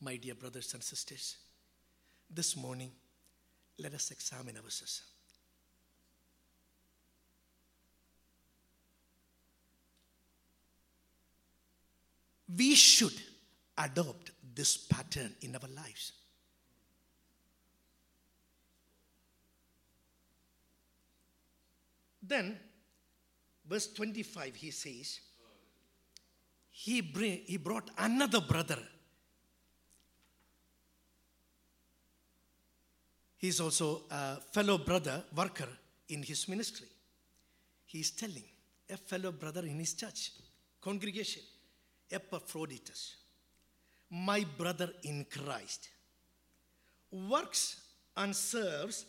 My 0.00 0.16
dear 0.16 0.34
brothers 0.34 0.74
and 0.74 0.82
sisters, 0.82 1.36
this 2.28 2.56
morning, 2.56 2.90
let 3.78 3.94
us 3.94 4.10
examine 4.10 4.56
ourselves. 4.56 5.02
We 12.56 12.74
should 12.74 13.14
adopt 13.78 14.30
this 14.54 14.76
pattern 14.76 15.34
in 15.40 15.56
our 15.56 15.68
lives. 15.74 16.12
Then, 22.22 22.58
verse 23.68 23.86
25, 23.92 24.54
he 24.54 24.70
says, 24.70 25.20
he, 26.70 27.00
bring, 27.00 27.40
he 27.44 27.56
brought 27.56 27.90
another 27.98 28.40
brother. 28.40 28.78
He's 33.36 33.60
also 33.60 34.02
a 34.10 34.36
fellow 34.52 34.78
brother, 34.78 35.22
worker 35.36 35.68
in 36.08 36.22
his 36.22 36.48
ministry. 36.48 36.88
He's 37.84 38.10
telling 38.10 38.44
a 38.90 38.96
fellow 38.96 39.32
brother 39.32 39.60
in 39.60 39.78
his 39.78 39.94
church, 39.94 40.32
congregation, 40.80 41.42
Epaphroditus, 42.10 43.16
my 44.10 44.44
brother 44.58 44.90
in 45.02 45.26
Christ, 45.30 45.88
works 47.12 47.80
and 48.16 48.34
serves 48.34 49.06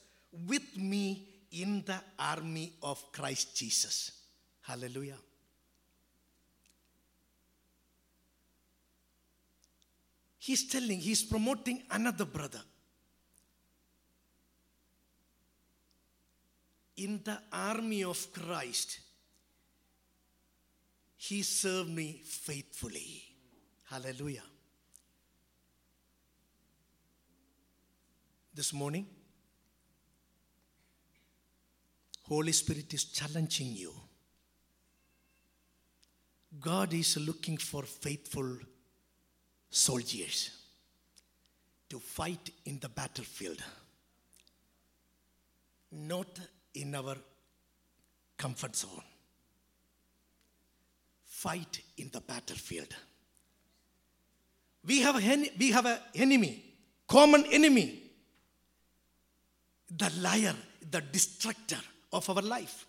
with 0.48 0.78
me 0.78 1.28
in 1.52 1.84
the 1.86 2.00
army 2.20 2.74
of 2.84 3.12
Christ 3.12 3.56
Jesus. 3.56 4.25
Hallelujah. 4.68 5.18
He's 10.40 10.68
telling, 10.68 11.00
he's 11.00 11.24
promoting 11.24 11.84
another 11.92 12.26
brother. 12.26 12.62
In 16.98 17.22
the 17.24 17.38
army 17.52 18.04
of 18.04 18.32
Christ, 18.32 19.00
he 21.18 21.44
served 21.44 21.90
me 21.90 22.22
faithfully. 22.24 23.24
Hallelujah. 23.86 24.44
This 28.54 28.72
morning, 28.74 29.06
Holy 32.24 32.52
Spirit 32.52 32.94
is 32.94 33.06
challenging 33.06 33.76
you. 33.76 33.92
God 36.60 36.94
is 36.94 37.18
looking 37.18 37.58
for 37.58 37.84
faithful 37.84 38.58
soldiers 39.70 40.52
to 41.90 42.00
fight 42.00 42.50
in 42.66 42.80
the 42.80 42.90
battlefield, 42.90 43.62
not 45.92 46.40
in 46.74 46.96
our 46.96 47.16
comfort 48.38 48.76
zone. 48.76 49.04
Fight 51.26 51.82
in 51.98 52.10
the 52.12 52.22
battlefield. 52.22 52.96
We 54.86 55.02
have, 55.02 55.16
an, 55.16 55.48
we 55.60 55.72
have 55.72 55.86
an 55.86 55.98
enemy, 56.14 56.64
common 57.08 57.46
enemy, 57.52 58.02
the 59.96 60.12
liar, 60.20 60.56
the 60.90 61.02
destructor 61.02 61.80
of 62.14 62.30
our 62.30 62.42
life. 62.42 62.86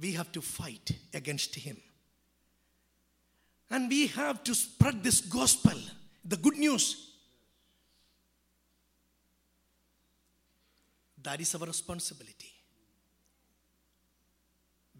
We 0.00 0.12
have 0.12 0.32
to 0.32 0.40
fight 0.40 0.90
against 1.12 1.54
him. 1.54 1.76
And 3.70 3.88
we 3.88 4.06
have 4.08 4.44
to 4.44 4.54
spread 4.54 5.02
this 5.02 5.20
gospel, 5.20 5.78
the 6.24 6.36
good 6.36 6.56
news. 6.56 7.12
That 11.22 11.40
is 11.40 11.54
our 11.54 11.66
responsibility. 11.66 12.52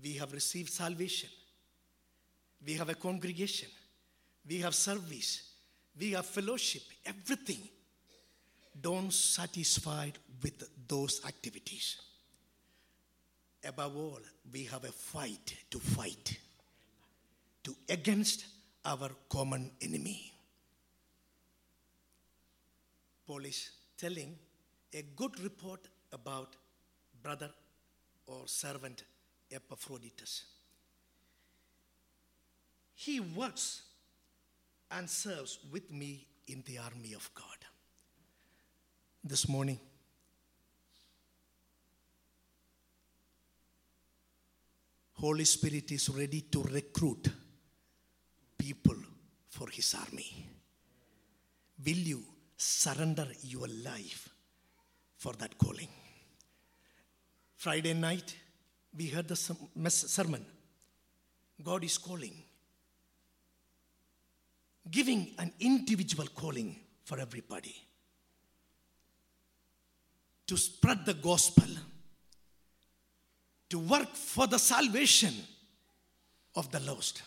We 0.03 0.15
have 0.15 0.33
received 0.33 0.71
salvation. 0.71 1.29
We 2.65 2.75
have 2.75 2.89
a 2.89 2.95
congregation. 2.95 3.69
We 4.49 4.59
have 4.61 4.75
service. 4.75 5.51
We 5.99 6.13
have 6.13 6.27
fellowship. 6.27 6.83
Everything. 7.05 7.69
Don't 8.81 9.13
satisfied 9.13 10.19
with 10.43 10.69
those 10.89 11.25
activities. 11.27 11.97
Above 13.67 13.97
all, 13.97 14.21
we 14.53 14.65
have 14.65 14.85
a 14.85 14.93
fight 14.93 15.55
to 15.71 15.79
fight 15.79 16.39
to 17.63 17.75
against 17.89 18.45
our 18.85 19.11
common 19.29 19.71
enemy. 19.81 20.33
Paul 23.27 23.45
is 23.47 23.71
telling 23.97 24.37
a 24.93 25.03
good 25.17 25.41
report 25.41 25.89
about 26.13 26.57
brother 27.23 27.51
or 28.27 28.43
servant 28.47 29.05
Epaphroditus. 29.51 30.45
He 32.95 33.21
works 33.21 33.83
and 34.91 35.09
serves 35.09 35.59
with 35.73 35.91
me 35.91 36.27
in 36.47 36.63
the 36.67 36.79
army 36.79 37.15
of 37.15 37.31
God. 37.35 37.45
This 39.23 39.49
morning, 39.49 39.81
Holy 45.15 45.45
Spirit 45.45 45.91
is 45.91 46.11
ready 46.11 46.43
to 46.43 46.63
recruit 46.65 47.29
people 48.65 48.97
for 49.49 49.69
his 49.69 49.95
army. 49.95 50.31
Will 51.87 52.03
you 52.13 52.23
surrender 52.57 53.27
your 53.43 53.69
life 53.85 54.23
for 55.17 55.35
that 55.35 55.59
calling? 55.59 55.89
Friday 57.57 57.93
night, 57.93 58.35
we 58.97 59.09
heard 59.09 59.29
the 59.29 59.37
sermon. 59.37 60.45
God 61.63 61.85
is 61.85 61.99
calling, 61.99 62.37
giving 64.91 65.35
an 65.39 65.53
individual 65.61 66.29
calling 66.35 66.75
for 67.05 67.19
everybody 67.21 67.75
to 70.47 70.57
spread 70.57 71.05
the 71.05 71.15
gospel, 71.15 71.71
to 73.69 73.79
work 73.79 74.15
for 74.15 74.47
the 74.47 74.59
salvation 74.59 75.35
of 76.57 76.71
the 76.71 76.81
lost. 76.81 77.23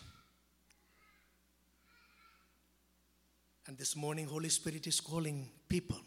And 3.68 3.76
this 3.76 3.94
morning, 3.96 4.26
Holy 4.26 4.48
Spirit 4.48 4.86
is 4.86 4.98
calling 4.98 5.46
people, 5.68 5.98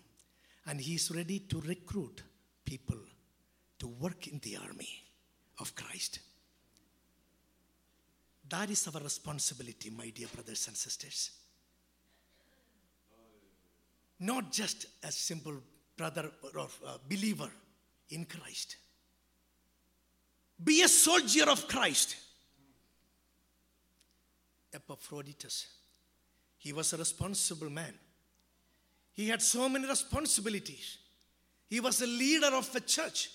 and 0.65 0.82
He 0.82 0.95
is 0.95 1.12
ready 1.12 1.41
to 1.41 1.62
recruit 1.62 2.24
people 2.65 2.97
to 3.78 3.88
work 3.88 4.28
in 4.28 4.39
the 4.43 4.58
army 4.58 4.89
of 5.60 5.76
Christ. 5.76 6.19
That 8.50 8.71
is 8.71 8.88
our 8.88 9.00
responsibility, 9.00 9.91
my 9.91 10.10
dear 10.10 10.28
brothers 10.34 10.67
and 10.67 10.76
sisters. 10.76 11.30
Not 14.19 14.52
just 14.52 14.88
a 15.04 15.12
simple 15.12 15.62
brother 15.95 16.32
or 16.41 16.62
uh, 16.62 16.97
believer 17.08 17.52
in 18.10 18.26
Christ. 18.26 18.78
Be 20.63 20.82
a 20.82 20.88
soldier 20.88 21.47
of 21.47 21.67
Christ. 21.67 22.15
Epaphroditus, 24.74 25.67
he 26.62 26.74
was 26.74 26.93
a 26.93 26.97
responsible 26.97 27.71
man. 27.71 27.93
He 29.13 29.28
had 29.30 29.41
so 29.41 29.67
many 29.67 29.88
responsibilities. 29.88 31.00
He 31.67 31.80
was 31.80 32.00
a 32.04 32.06
leader 32.06 32.56
of 32.56 32.69
a 32.76 32.80
church. 32.82 33.32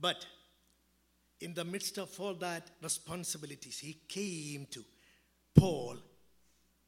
But 0.00 0.24
in 1.40 1.52
the 1.52 1.64
midst 1.64 1.98
of 1.98 2.08
all 2.20 2.34
that 2.34 2.70
responsibilities, 2.80 3.80
he 3.80 3.98
came 4.06 4.68
to 4.70 4.84
Paul 5.56 5.96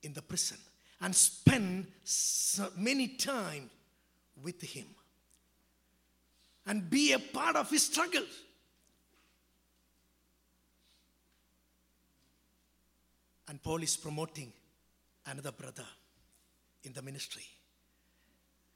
in 0.04 0.12
the 0.12 0.22
prison 0.22 0.58
and 1.00 1.12
spent 1.12 1.88
so 2.04 2.70
many 2.76 3.08
time 3.08 3.68
with 4.40 4.62
him 4.62 4.86
and 6.66 6.88
be 6.88 7.14
a 7.14 7.18
part 7.18 7.56
of 7.56 7.68
his 7.68 7.86
struggle. 7.86 8.24
And 13.48 13.62
Paul 13.62 13.82
is 13.82 13.96
promoting 13.96 14.52
another 15.26 15.52
brother 15.52 15.86
in 16.84 16.92
the 16.92 17.02
ministry. 17.02 17.44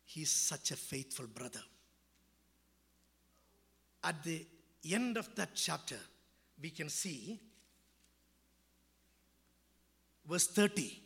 He's 0.05 0.31
such 0.31 0.71
a 0.71 0.77
faithful 0.77 1.27
brother. 1.27 1.63
At 4.03 4.23
the 4.25 4.47
end 4.91 5.17
of 5.17 5.35
that 5.37 5.51
chapter, 5.55 5.99
we 6.61 6.71
can 6.71 6.89
see 6.89 7.39
verse 10.27 10.47
30. 10.49 11.03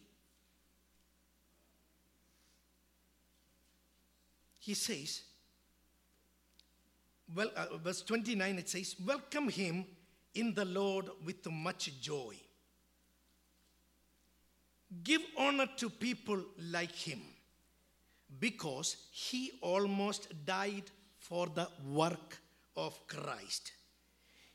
He 4.60 4.74
says, 4.74 5.22
well, 7.34 7.50
uh, 7.56 7.76
verse 7.82 8.02
29, 8.02 8.58
it 8.58 8.68
says, 8.68 8.96
Welcome 9.04 9.48
him 9.48 9.84
in 10.34 10.54
the 10.54 10.64
Lord 10.64 11.06
with 11.24 11.50
much 11.50 11.90
joy. 12.00 12.34
Give 15.02 15.22
honor 15.38 15.68
to 15.78 15.90
people 15.90 16.40
like 16.70 16.94
him 16.94 17.20
because 18.38 18.96
he 19.10 19.52
almost 19.60 20.28
died 20.44 20.84
for 21.18 21.46
the 21.46 21.68
work 21.90 22.38
of 22.76 23.06
Christ. 23.06 23.72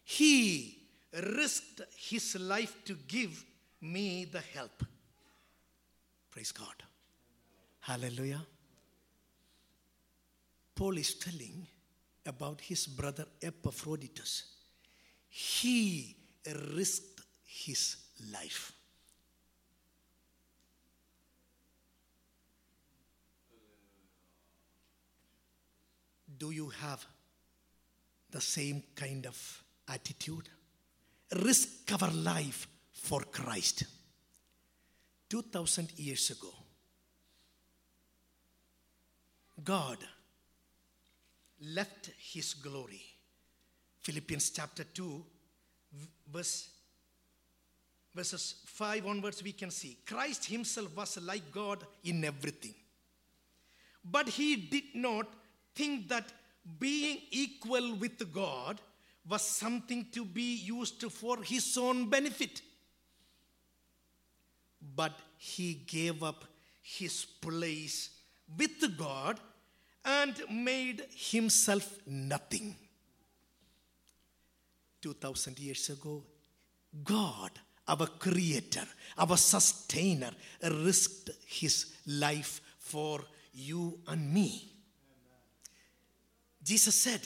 He 0.04 0.78
risked 1.14 1.82
his 1.98 2.36
life 2.40 2.76
to 2.86 2.96
give 3.08 3.44
me 3.82 4.26
the 4.26 4.42
help. 4.42 4.84
Praise 6.30 6.52
God. 6.52 6.84
Hallelujah. 7.80 8.46
Paul 10.76 10.98
is 10.98 11.16
telling 11.16 11.68
about 12.26 12.62
his 12.62 12.88
brother 12.88 13.26
Epaphroditus. 13.42 14.44
He 15.28 16.16
risked 16.74 17.22
his 17.44 17.98
life. 18.32 18.72
Do 26.40 26.52
you 26.52 26.70
have 26.82 27.06
the 28.32 28.40
same 28.40 28.82
kind 28.96 29.26
of 29.26 29.64
attitude? 29.90 30.48
Risk 31.44 31.92
our 32.02 32.10
life 32.12 32.68
for 32.92 33.22
Christ. 33.22 33.84
2000 35.30 35.92
years 36.00 36.32
ago, 36.32 36.52
God 39.64 39.98
left 41.62 42.12
his 42.18 42.54
glory. 42.54 43.02
Philippians 44.00 44.50
chapter 44.52 44.86
2, 44.86 45.24
verse, 46.32 46.70
verses 48.16 48.56
5 48.66 49.06
onwards, 49.06 49.44
we 49.44 49.52
can 49.52 49.70
see 49.70 49.98
Christ 50.06 50.46
himself 50.46 50.96
was 50.96 51.22
like 51.22 51.52
God 51.52 51.86
in 52.06 52.24
everything. 52.24 52.74
But 54.04 54.30
he 54.30 54.56
did 54.56 54.96
not 54.96 55.28
think 55.80 56.10
that 56.10 56.28
being 56.86 57.20
equal 57.32 57.96
with 57.96 58.20
God 58.34 58.82
was 59.32 59.42
something 59.42 60.08
to 60.12 60.26
be 60.26 60.56
used 60.56 61.04
for 61.20 61.38
his 61.42 61.78
own 61.78 62.10
benefit. 62.10 62.62
But 64.96 65.14
he 65.38 65.74
gave 65.74 66.22
up 66.22 66.44
his 66.82 67.26
place 67.26 68.10
with 68.58 68.98
God 68.98 69.40
and 70.04 70.36
made 70.52 71.06
himself 71.16 71.88
nothing. 72.06 72.76
2000 75.02 75.60
years 75.60 75.90
ago, 75.90 76.24
God, 77.04 77.52
our 77.88 78.08
creator, 78.08 78.88
our 79.18 79.38
sustainer, 79.38 80.32
risked 80.62 81.30
his 81.46 81.94
life 82.06 82.60
for 82.80 83.22
you 83.54 84.00
and 84.08 84.34
me. 84.34 84.79
Jesus 86.70 86.94
said, 86.94 87.22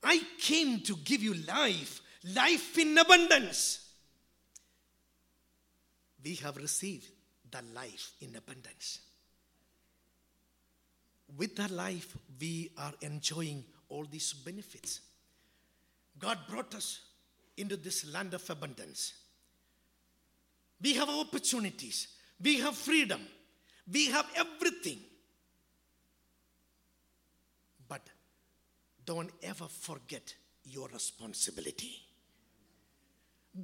I 0.00 0.22
came 0.38 0.78
to 0.82 0.94
give 0.98 1.24
you 1.24 1.34
life, 1.34 2.00
life 2.36 2.78
in 2.78 2.96
abundance. 2.96 3.84
We 6.22 6.36
have 6.36 6.56
received 6.56 7.08
the 7.50 7.58
life 7.74 8.12
in 8.20 8.36
abundance. 8.36 9.00
With 11.36 11.56
that 11.56 11.72
life, 11.72 12.16
we 12.40 12.70
are 12.78 12.92
enjoying 13.00 13.64
all 13.88 14.04
these 14.04 14.32
benefits. 14.34 15.00
God 16.16 16.38
brought 16.48 16.76
us 16.76 17.00
into 17.56 17.76
this 17.76 18.06
land 18.12 18.34
of 18.34 18.48
abundance. 18.48 19.14
We 20.80 20.94
have 20.94 21.08
opportunities, 21.08 22.06
we 22.40 22.60
have 22.60 22.76
freedom, 22.76 23.20
we 23.92 24.06
have 24.06 24.26
everything. 24.36 25.00
But 27.88 28.02
don't 29.08 29.30
ever 29.42 29.64
forget 29.64 30.34
your 30.64 30.86
responsibility. 30.88 31.92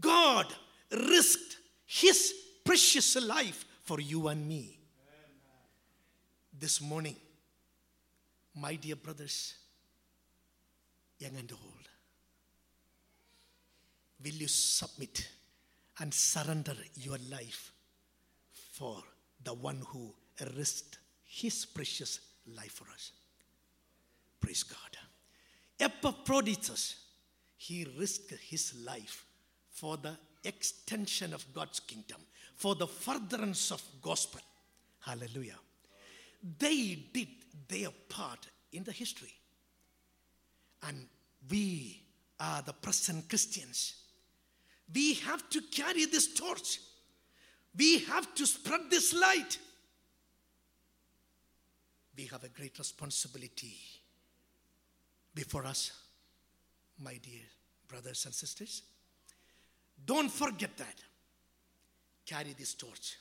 God 0.01 0.47
risked 0.91 1.59
his 1.85 2.33
precious 2.65 3.17
life 3.23 3.67
for 3.83 4.01
you 4.01 4.29
and 4.29 4.49
me. 4.49 4.79
This 6.59 6.81
morning, 6.81 7.17
my 8.55 8.77
dear 8.77 8.97
brothers, 8.97 9.57
young 11.19 11.37
and 11.37 11.53
old, 11.53 11.89
will 14.25 14.41
you 14.45 14.49
submit 14.49 15.29
and 16.01 16.15
surrender 16.15 16.77
your 16.95 17.19
life 17.31 17.71
for 18.73 18.97
the 19.43 19.53
one 19.53 19.83
who 19.89 20.15
risked 20.57 21.01
his 21.23 21.67
precious 21.67 22.21
life 22.47 22.73
for 22.73 22.91
us? 22.91 23.13
Praise 24.41 24.63
God. 24.63 24.97
Epaphroditus, 25.79 26.97
he 27.57 27.87
risked 27.99 28.33
his 28.41 28.75
life 28.85 29.25
for 29.71 29.97
the 29.97 30.17
extension 30.45 31.35
of 31.35 31.45
God's 31.53 31.81
kingdom, 31.81 32.19
for 32.57 32.75
the 32.75 32.87
furtherance 32.87 33.71
of 33.71 33.83
gospel. 34.03 34.41
Hallelujah. 35.01 35.59
They 36.59 36.99
did 37.13 37.29
their 37.69 37.89
part 38.09 38.47
in 38.73 38.85
the 38.85 38.93
history. 38.93 39.33
And 40.83 41.07
we 41.51 42.03
are 42.39 42.63
the 42.63 42.73
present 42.73 43.29
Christians. 43.29 43.95
We 44.93 45.15
have 45.15 45.49
to 45.51 45.61
carry 45.63 46.05
this 46.05 46.35
torch. 46.35 46.81
We 47.77 48.01
have 48.01 48.35
to 48.35 48.47
spread 48.47 48.83
this 48.91 49.15
light. 49.15 49.59
We 52.17 52.27
have 52.27 52.45
a 52.45 52.49
great 52.49 52.79
responsibility 52.79 53.77
before 55.35 55.67
us, 55.67 55.93
my 56.99 57.19
dear 57.23 57.43
brothers 57.89 58.25
and 58.25 58.35
sisters. 58.35 58.83
Don't 60.05 60.31
forget 60.31 60.77
that. 60.77 61.03
Carry 62.27 62.55
this 62.59 62.75
torch, 62.75 63.19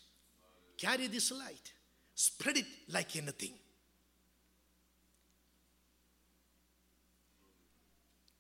carry 0.78 1.08
this 1.08 1.32
light, 1.32 1.74
spread 2.16 2.58
it 2.58 2.66
like 2.90 3.16
anything. 3.16 3.54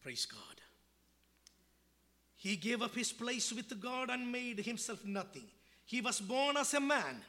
Praise 0.01 0.25
God. 0.25 0.39
He 2.35 2.57
gave 2.57 2.81
up 2.81 2.93
his 2.93 3.13
place 3.13 3.53
with 3.53 3.79
God 3.81 4.09
and 4.09 4.29
made 4.29 4.59
himself 4.59 5.05
nothing. 5.05 5.45
He 5.85 6.01
was 6.01 6.19
born 6.19 6.57
as 6.57 6.73
a 6.73 6.79
man 6.81 7.21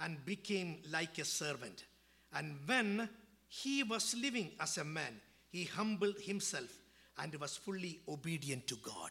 and 0.00 0.24
became 0.24 0.78
like 0.90 1.18
a 1.18 1.24
servant. 1.24 1.84
And 2.32 2.56
when 2.64 3.08
he 3.48 3.82
was 3.82 4.14
living 4.14 4.52
as 4.60 4.78
a 4.78 4.84
man, 4.84 5.20
he 5.50 5.64
humbled 5.64 6.20
himself 6.20 6.70
and 7.18 7.34
was 7.36 7.56
fully 7.56 8.00
obedient 8.06 8.66
to 8.68 8.76
God. 8.76 9.10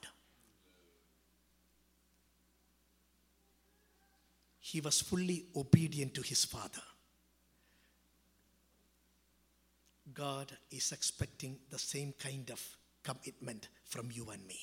He 4.60 4.82
was 4.82 5.02
fully 5.02 5.46
obedient 5.56 6.14
to 6.16 6.22
his 6.22 6.46
father. 6.46 6.82
God 10.14 10.52
is 10.72 10.92
expecting 10.92 11.58
the 11.70 11.80
same 11.80 12.14
kind 12.18 12.50
of 12.50 12.62
commitment 13.04 13.70
from 13.86 14.10
you 14.12 14.30
and 14.30 14.46
me. 14.46 14.60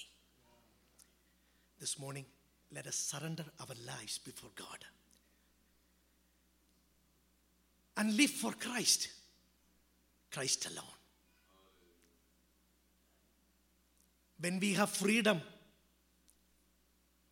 This 1.80 1.98
morning, 1.98 2.26
let 2.72 2.86
us 2.86 2.96
surrender 2.96 3.44
our 3.60 3.74
lives 3.86 4.18
before 4.18 4.50
God 4.54 4.84
and 7.96 8.16
live 8.16 8.30
for 8.30 8.52
Christ, 8.52 9.08
Christ 10.34 10.66
alone. 10.66 10.84
When 14.40 14.58
we 14.58 14.72
have 14.74 14.90
freedom, 14.90 15.40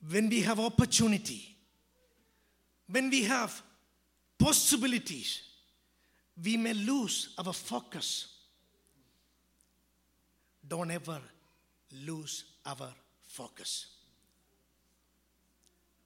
when 0.08 0.28
we 0.28 0.42
have 0.42 0.60
opportunity, 0.60 1.56
when 2.88 3.10
we 3.10 3.24
have 3.24 3.60
possibilities, 4.38 5.42
we 6.42 6.56
may 6.56 6.74
lose 6.74 7.34
our 7.38 7.52
focus. 7.52 8.28
Don't 10.66 10.92
ever 10.92 11.20
lose 12.04 12.44
our 12.64 12.88
focus. 13.20 13.86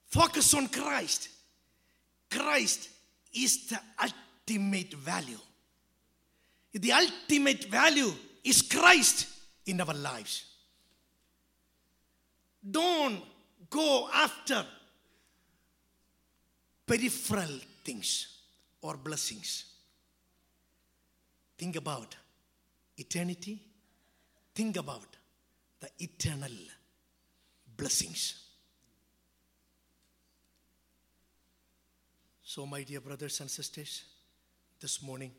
Focus 0.06 0.54
on 0.54 0.68
Christ. 0.68 1.28
Christ 2.30 2.88
is 3.34 3.66
the 3.66 3.80
ultimate 4.02 4.94
value. 4.94 5.38
The 6.78 6.92
ultimate 6.92 7.64
value 7.64 8.12
is 8.44 8.60
Christ 8.60 9.28
in 9.64 9.80
our 9.80 9.94
lives. 9.94 10.44
Don't 12.70 13.22
go 13.70 14.08
after 14.12 14.64
peripheral 16.86 17.60
things 17.82 18.26
or 18.82 18.96
blessings. 18.98 19.64
Think 21.56 21.76
about 21.76 22.14
eternity. 22.98 23.58
Think 24.54 24.76
about 24.76 25.16
the 25.80 25.88
eternal 25.98 26.52
blessings. 27.74 28.42
So, 32.42 32.66
my 32.66 32.82
dear 32.82 33.00
brothers 33.00 33.40
and 33.40 33.50
sisters, 33.50 34.04
this 34.78 35.02
morning, 35.02 35.32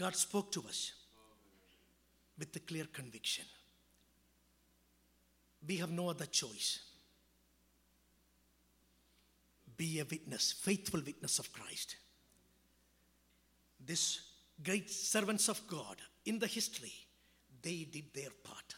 God 0.00 0.16
spoke 0.16 0.50
to 0.52 0.62
us 0.66 0.92
with 2.38 2.56
a 2.56 2.60
clear 2.60 2.86
conviction. 2.90 3.44
We 5.68 5.76
have 5.76 5.90
no 5.90 6.08
other 6.08 6.24
choice. 6.24 6.80
Be 9.76 10.00
a 10.00 10.06
witness, 10.10 10.52
faithful 10.52 11.02
witness 11.04 11.38
of 11.38 11.52
Christ. 11.52 11.96
These 13.84 14.22
great 14.64 14.90
servants 14.90 15.50
of 15.50 15.60
God 15.66 15.96
in 16.24 16.38
the 16.38 16.46
history, 16.46 16.94
they 17.60 17.86
did 17.92 18.14
their 18.14 18.30
part. 18.42 18.74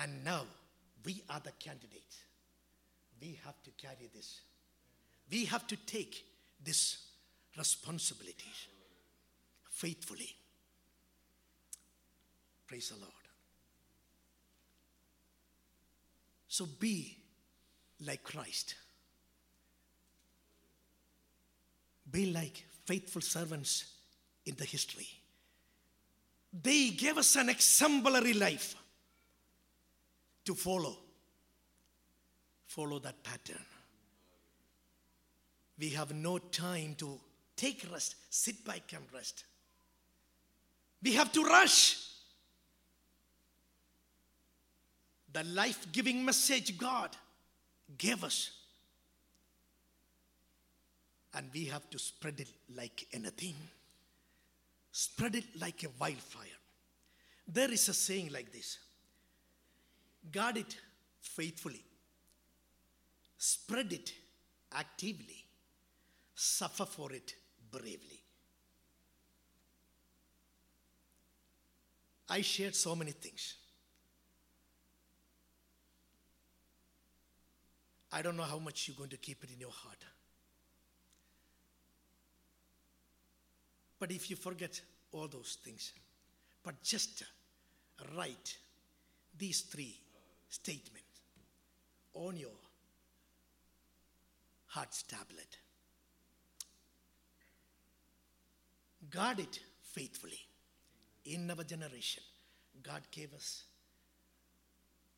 And 0.00 0.22
now 0.22 0.44
we 1.04 1.24
are 1.28 1.40
the 1.40 1.50
candidates. 1.58 2.18
We 3.20 3.36
have 3.44 3.60
to 3.64 3.70
carry 3.72 4.08
this. 4.14 4.42
We 5.28 5.46
have 5.46 5.66
to 5.66 5.76
take 5.76 6.29
this 6.62 6.98
responsibility 7.56 8.52
faithfully. 9.70 10.36
Praise 12.66 12.90
the 12.90 12.96
Lord. 12.96 13.12
So 16.48 16.66
be 16.66 17.16
like 18.04 18.22
Christ. 18.22 18.74
Be 22.10 22.32
like 22.32 22.64
faithful 22.84 23.22
servants 23.22 23.84
in 24.46 24.56
the 24.56 24.64
history. 24.64 25.08
They 26.52 26.90
gave 26.90 27.18
us 27.18 27.36
an 27.36 27.48
exemplary 27.48 28.32
life 28.32 28.74
to 30.44 30.54
follow. 30.54 30.96
Follow 32.66 32.98
that 32.98 33.22
pattern. 33.22 33.64
We 35.80 35.90
have 35.90 36.14
no 36.14 36.38
time 36.38 36.94
to 36.98 37.18
take 37.56 37.86
rest, 37.90 38.16
sit 38.28 38.64
back 38.64 38.92
and 38.94 39.02
rest. 39.14 39.44
We 41.02 41.14
have 41.14 41.32
to 41.32 41.42
rush. 41.42 42.06
The 45.32 45.44
life 45.44 45.86
giving 45.92 46.24
message 46.24 46.76
God 46.76 47.16
gave 47.96 48.22
us. 48.24 48.50
And 51.32 51.48
we 51.54 51.66
have 51.66 51.88
to 51.90 51.98
spread 51.98 52.40
it 52.40 52.48
like 52.74 53.06
anything. 53.12 53.54
Spread 54.92 55.36
it 55.36 55.44
like 55.58 55.84
a 55.84 55.88
wildfire. 55.98 56.46
There 57.46 57.70
is 57.70 57.88
a 57.88 57.94
saying 57.94 58.30
like 58.32 58.52
this 58.52 58.78
guard 60.30 60.58
it 60.58 60.76
faithfully, 61.20 61.82
spread 63.38 63.92
it 63.92 64.12
actively, 64.72 65.39
suffer 66.40 66.86
for 66.86 67.12
it 67.12 67.34
bravely. 67.70 68.22
I 72.30 72.40
shared 72.40 72.74
so 72.74 72.96
many 72.96 73.10
things. 73.10 73.56
I 78.12 78.22
don't 78.22 78.38
know 78.38 78.44
how 78.44 78.58
much 78.58 78.88
you're 78.88 78.96
going 78.96 79.10
to 79.10 79.18
keep 79.18 79.44
it 79.44 79.50
in 79.52 79.60
your 79.60 79.70
heart. 79.70 80.02
But 83.98 84.10
if 84.10 84.30
you 84.30 84.36
forget 84.36 84.80
all 85.12 85.28
those 85.28 85.58
things, 85.62 85.92
but 86.64 86.82
just 86.82 87.22
write 88.16 88.56
these 89.36 89.60
three 89.60 90.00
statements 90.48 91.20
on 92.14 92.38
your 92.38 92.58
heart's 94.68 95.02
tablet. 95.02 95.58
Guard 99.10 99.40
it 99.40 99.58
faithfully. 99.82 100.38
In 101.24 101.50
our 101.50 101.64
generation, 101.64 102.22
God 102.82 103.02
gave 103.10 103.34
us 103.34 103.64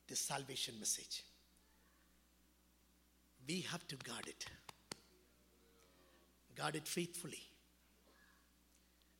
the 0.08 0.16
salvation 0.16 0.74
message. 0.78 1.24
We 3.46 3.60
have 3.70 3.86
to 3.88 3.96
guard 3.96 4.26
it. 4.26 4.46
Guard 6.56 6.76
it 6.76 6.88
faithfully. 6.88 7.42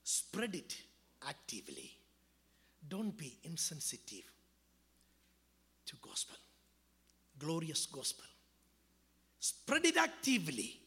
Spread 0.04 0.54
it 0.54 0.76
actively. 1.28 1.96
Don't 2.88 3.16
be 3.16 3.38
insensitive 3.44 4.24
to 5.86 5.96
gospel. 6.02 6.36
Glorious 7.38 7.86
gospel. 7.86 8.24
Spread 9.38 9.84
it 9.84 9.96
actively 9.96 10.80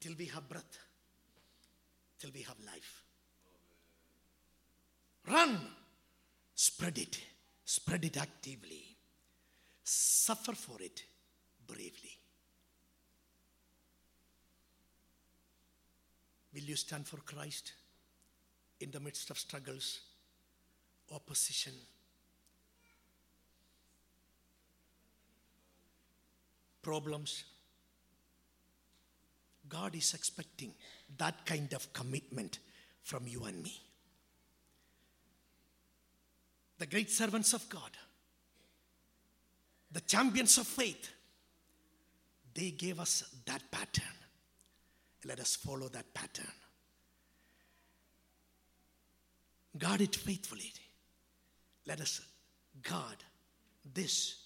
till 0.00 0.14
we 0.18 0.26
have 0.26 0.48
breath, 0.48 0.78
till 2.18 2.30
we 2.34 2.42
have 2.42 2.56
life. 2.64 3.02
Run. 5.28 5.58
Spread 6.54 6.98
it. 6.98 7.20
Spread 7.64 8.04
it 8.04 8.16
actively. 8.16 8.96
Suffer 9.82 10.52
for 10.52 10.80
it 10.80 11.02
bravely. 11.66 12.18
Will 16.54 16.62
you 16.62 16.76
stand 16.76 17.06
for 17.06 17.18
Christ 17.18 17.72
in 18.80 18.90
the 18.90 19.00
midst 19.00 19.30
of 19.30 19.38
struggles, 19.38 20.00
opposition? 21.12 21.74
Problems. 26.82 27.44
God 29.68 29.94
is 29.94 30.14
expecting 30.14 30.72
that 31.18 31.44
kind 31.44 31.72
of 31.72 31.92
commitment 31.92 32.58
from 33.02 33.26
you 33.26 33.44
and 33.44 33.62
me. 33.62 33.80
The 36.78 36.86
great 36.86 37.10
servants 37.10 37.52
of 37.52 37.68
God, 37.68 37.90
the 39.90 40.00
champions 40.00 40.58
of 40.58 40.66
faith, 40.66 41.10
they 42.54 42.70
gave 42.70 43.00
us 43.00 43.24
that 43.46 43.62
pattern. 43.70 44.04
Let 45.24 45.40
us 45.40 45.56
follow 45.56 45.88
that 45.88 46.12
pattern. 46.14 46.52
Guard 49.76 50.00
it 50.00 50.16
faithfully. 50.16 50.72
Let 51.86 52.00
us 52.00 52.20
guard 52.82 53.16
this 53.94 54.36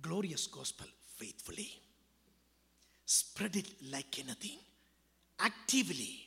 glorious 0.00 0.46
gospel 0.46 0.86
faithfully. 1.16 1.81
Spread 3.14 3.56
it 3.56 3.66
like 3.90 4.18
anything, 4.20 4.56
actively, 5.38 6.26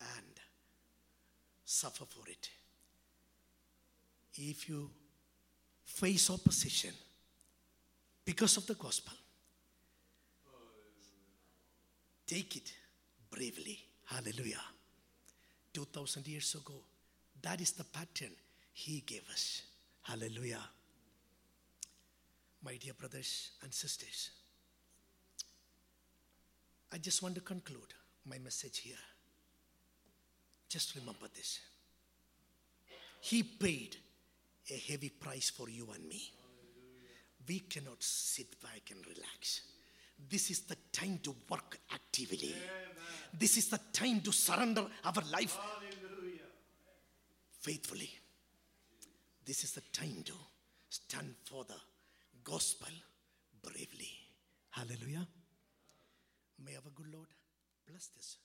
and 0.00 0.40
suffer 1.64 2.04
for 2.04 2.28
it. 2.28 2.50
If 4.34 4.68
you 4.68 4.90
face 5.84 6.30
opposition 6.30 6.90
because 8.24 8.56
of 8.56 8.66
the 8.66 8.74
gospel, 8.74 9.12
take 12.26 12.56
it 12.56 12.72
bravely. 13.30 13.78
Hallelujah. 14.06 14.64
2000 15.72 16.26
years 16.26 16.56
ago, 16.56 16.74
that 17.40 17.60
is 17.60 17.70
the 17.70 17.84
pattern 17.84 18.32
he 18.72 19.04
gave 19.06 19.28
us. 19.30 19.62
Hallelujah. 20.02 20.68
My 22.64 22.74
dear 22.74 22.94
brothers 22.94 23.52
and 23.62 23.72
sisters, 23.72 24.30
I 26.92 26.98
just 26.98 27.22
want 27.22 27.34
to 27.36 27.40
conclude 27.40 27.94
my 28.26 28.38
message 28.38 28.78
here. 28.78 28.96
Just 30.68 30.94
remember 30.96 31.26
this. 31.34 31.60
He 33.20 33.42
paid 33.42 33.96
a 34.70 34.76
heavy 34.90 35.10
price 35.10 35.50
for 35.50 35.68
you 35.68 35.88
and 35.94 36.08
me. 36.08 36.32
We 37.48 37.60
cannot 37.60 38.02
sit 38.02 38.60
back 38.62 38.90
and 38.90 39.04
relax. 39.06 39.62
This 40.28 40.50
is 40.50 40.60
the 40.60 40.76
time 40.92 41.18
to 41.22 41.34
work 41.48 41.78
actively. 41.92 42.54
This 43.38 43.56
is 43.56 43.68
the 43.68 43.80
time 43.92 44.20
to 44.22 44.32
surrender 44.32 44.86
our 45.04 45.22
life 45.32 45.58
faithfully. 47.60 48.10
This 49.44 49.64
is 49.64 49.72
the 49.72 49.82
time 49.92 50.22
to 50.24 50.32
stand 50.88 51.34
for 51.44 51.64
the 51.64 51.76
gospel 52.44 52.92
bravely. 53.62 54.10
Hallelujah. 54.70 55.26
May 56.62 56.76
our 56.76 56.92
good 56.94 57.08
Lord 57.12 57.28
bless 57.88 58.08
this. 58.08 58.38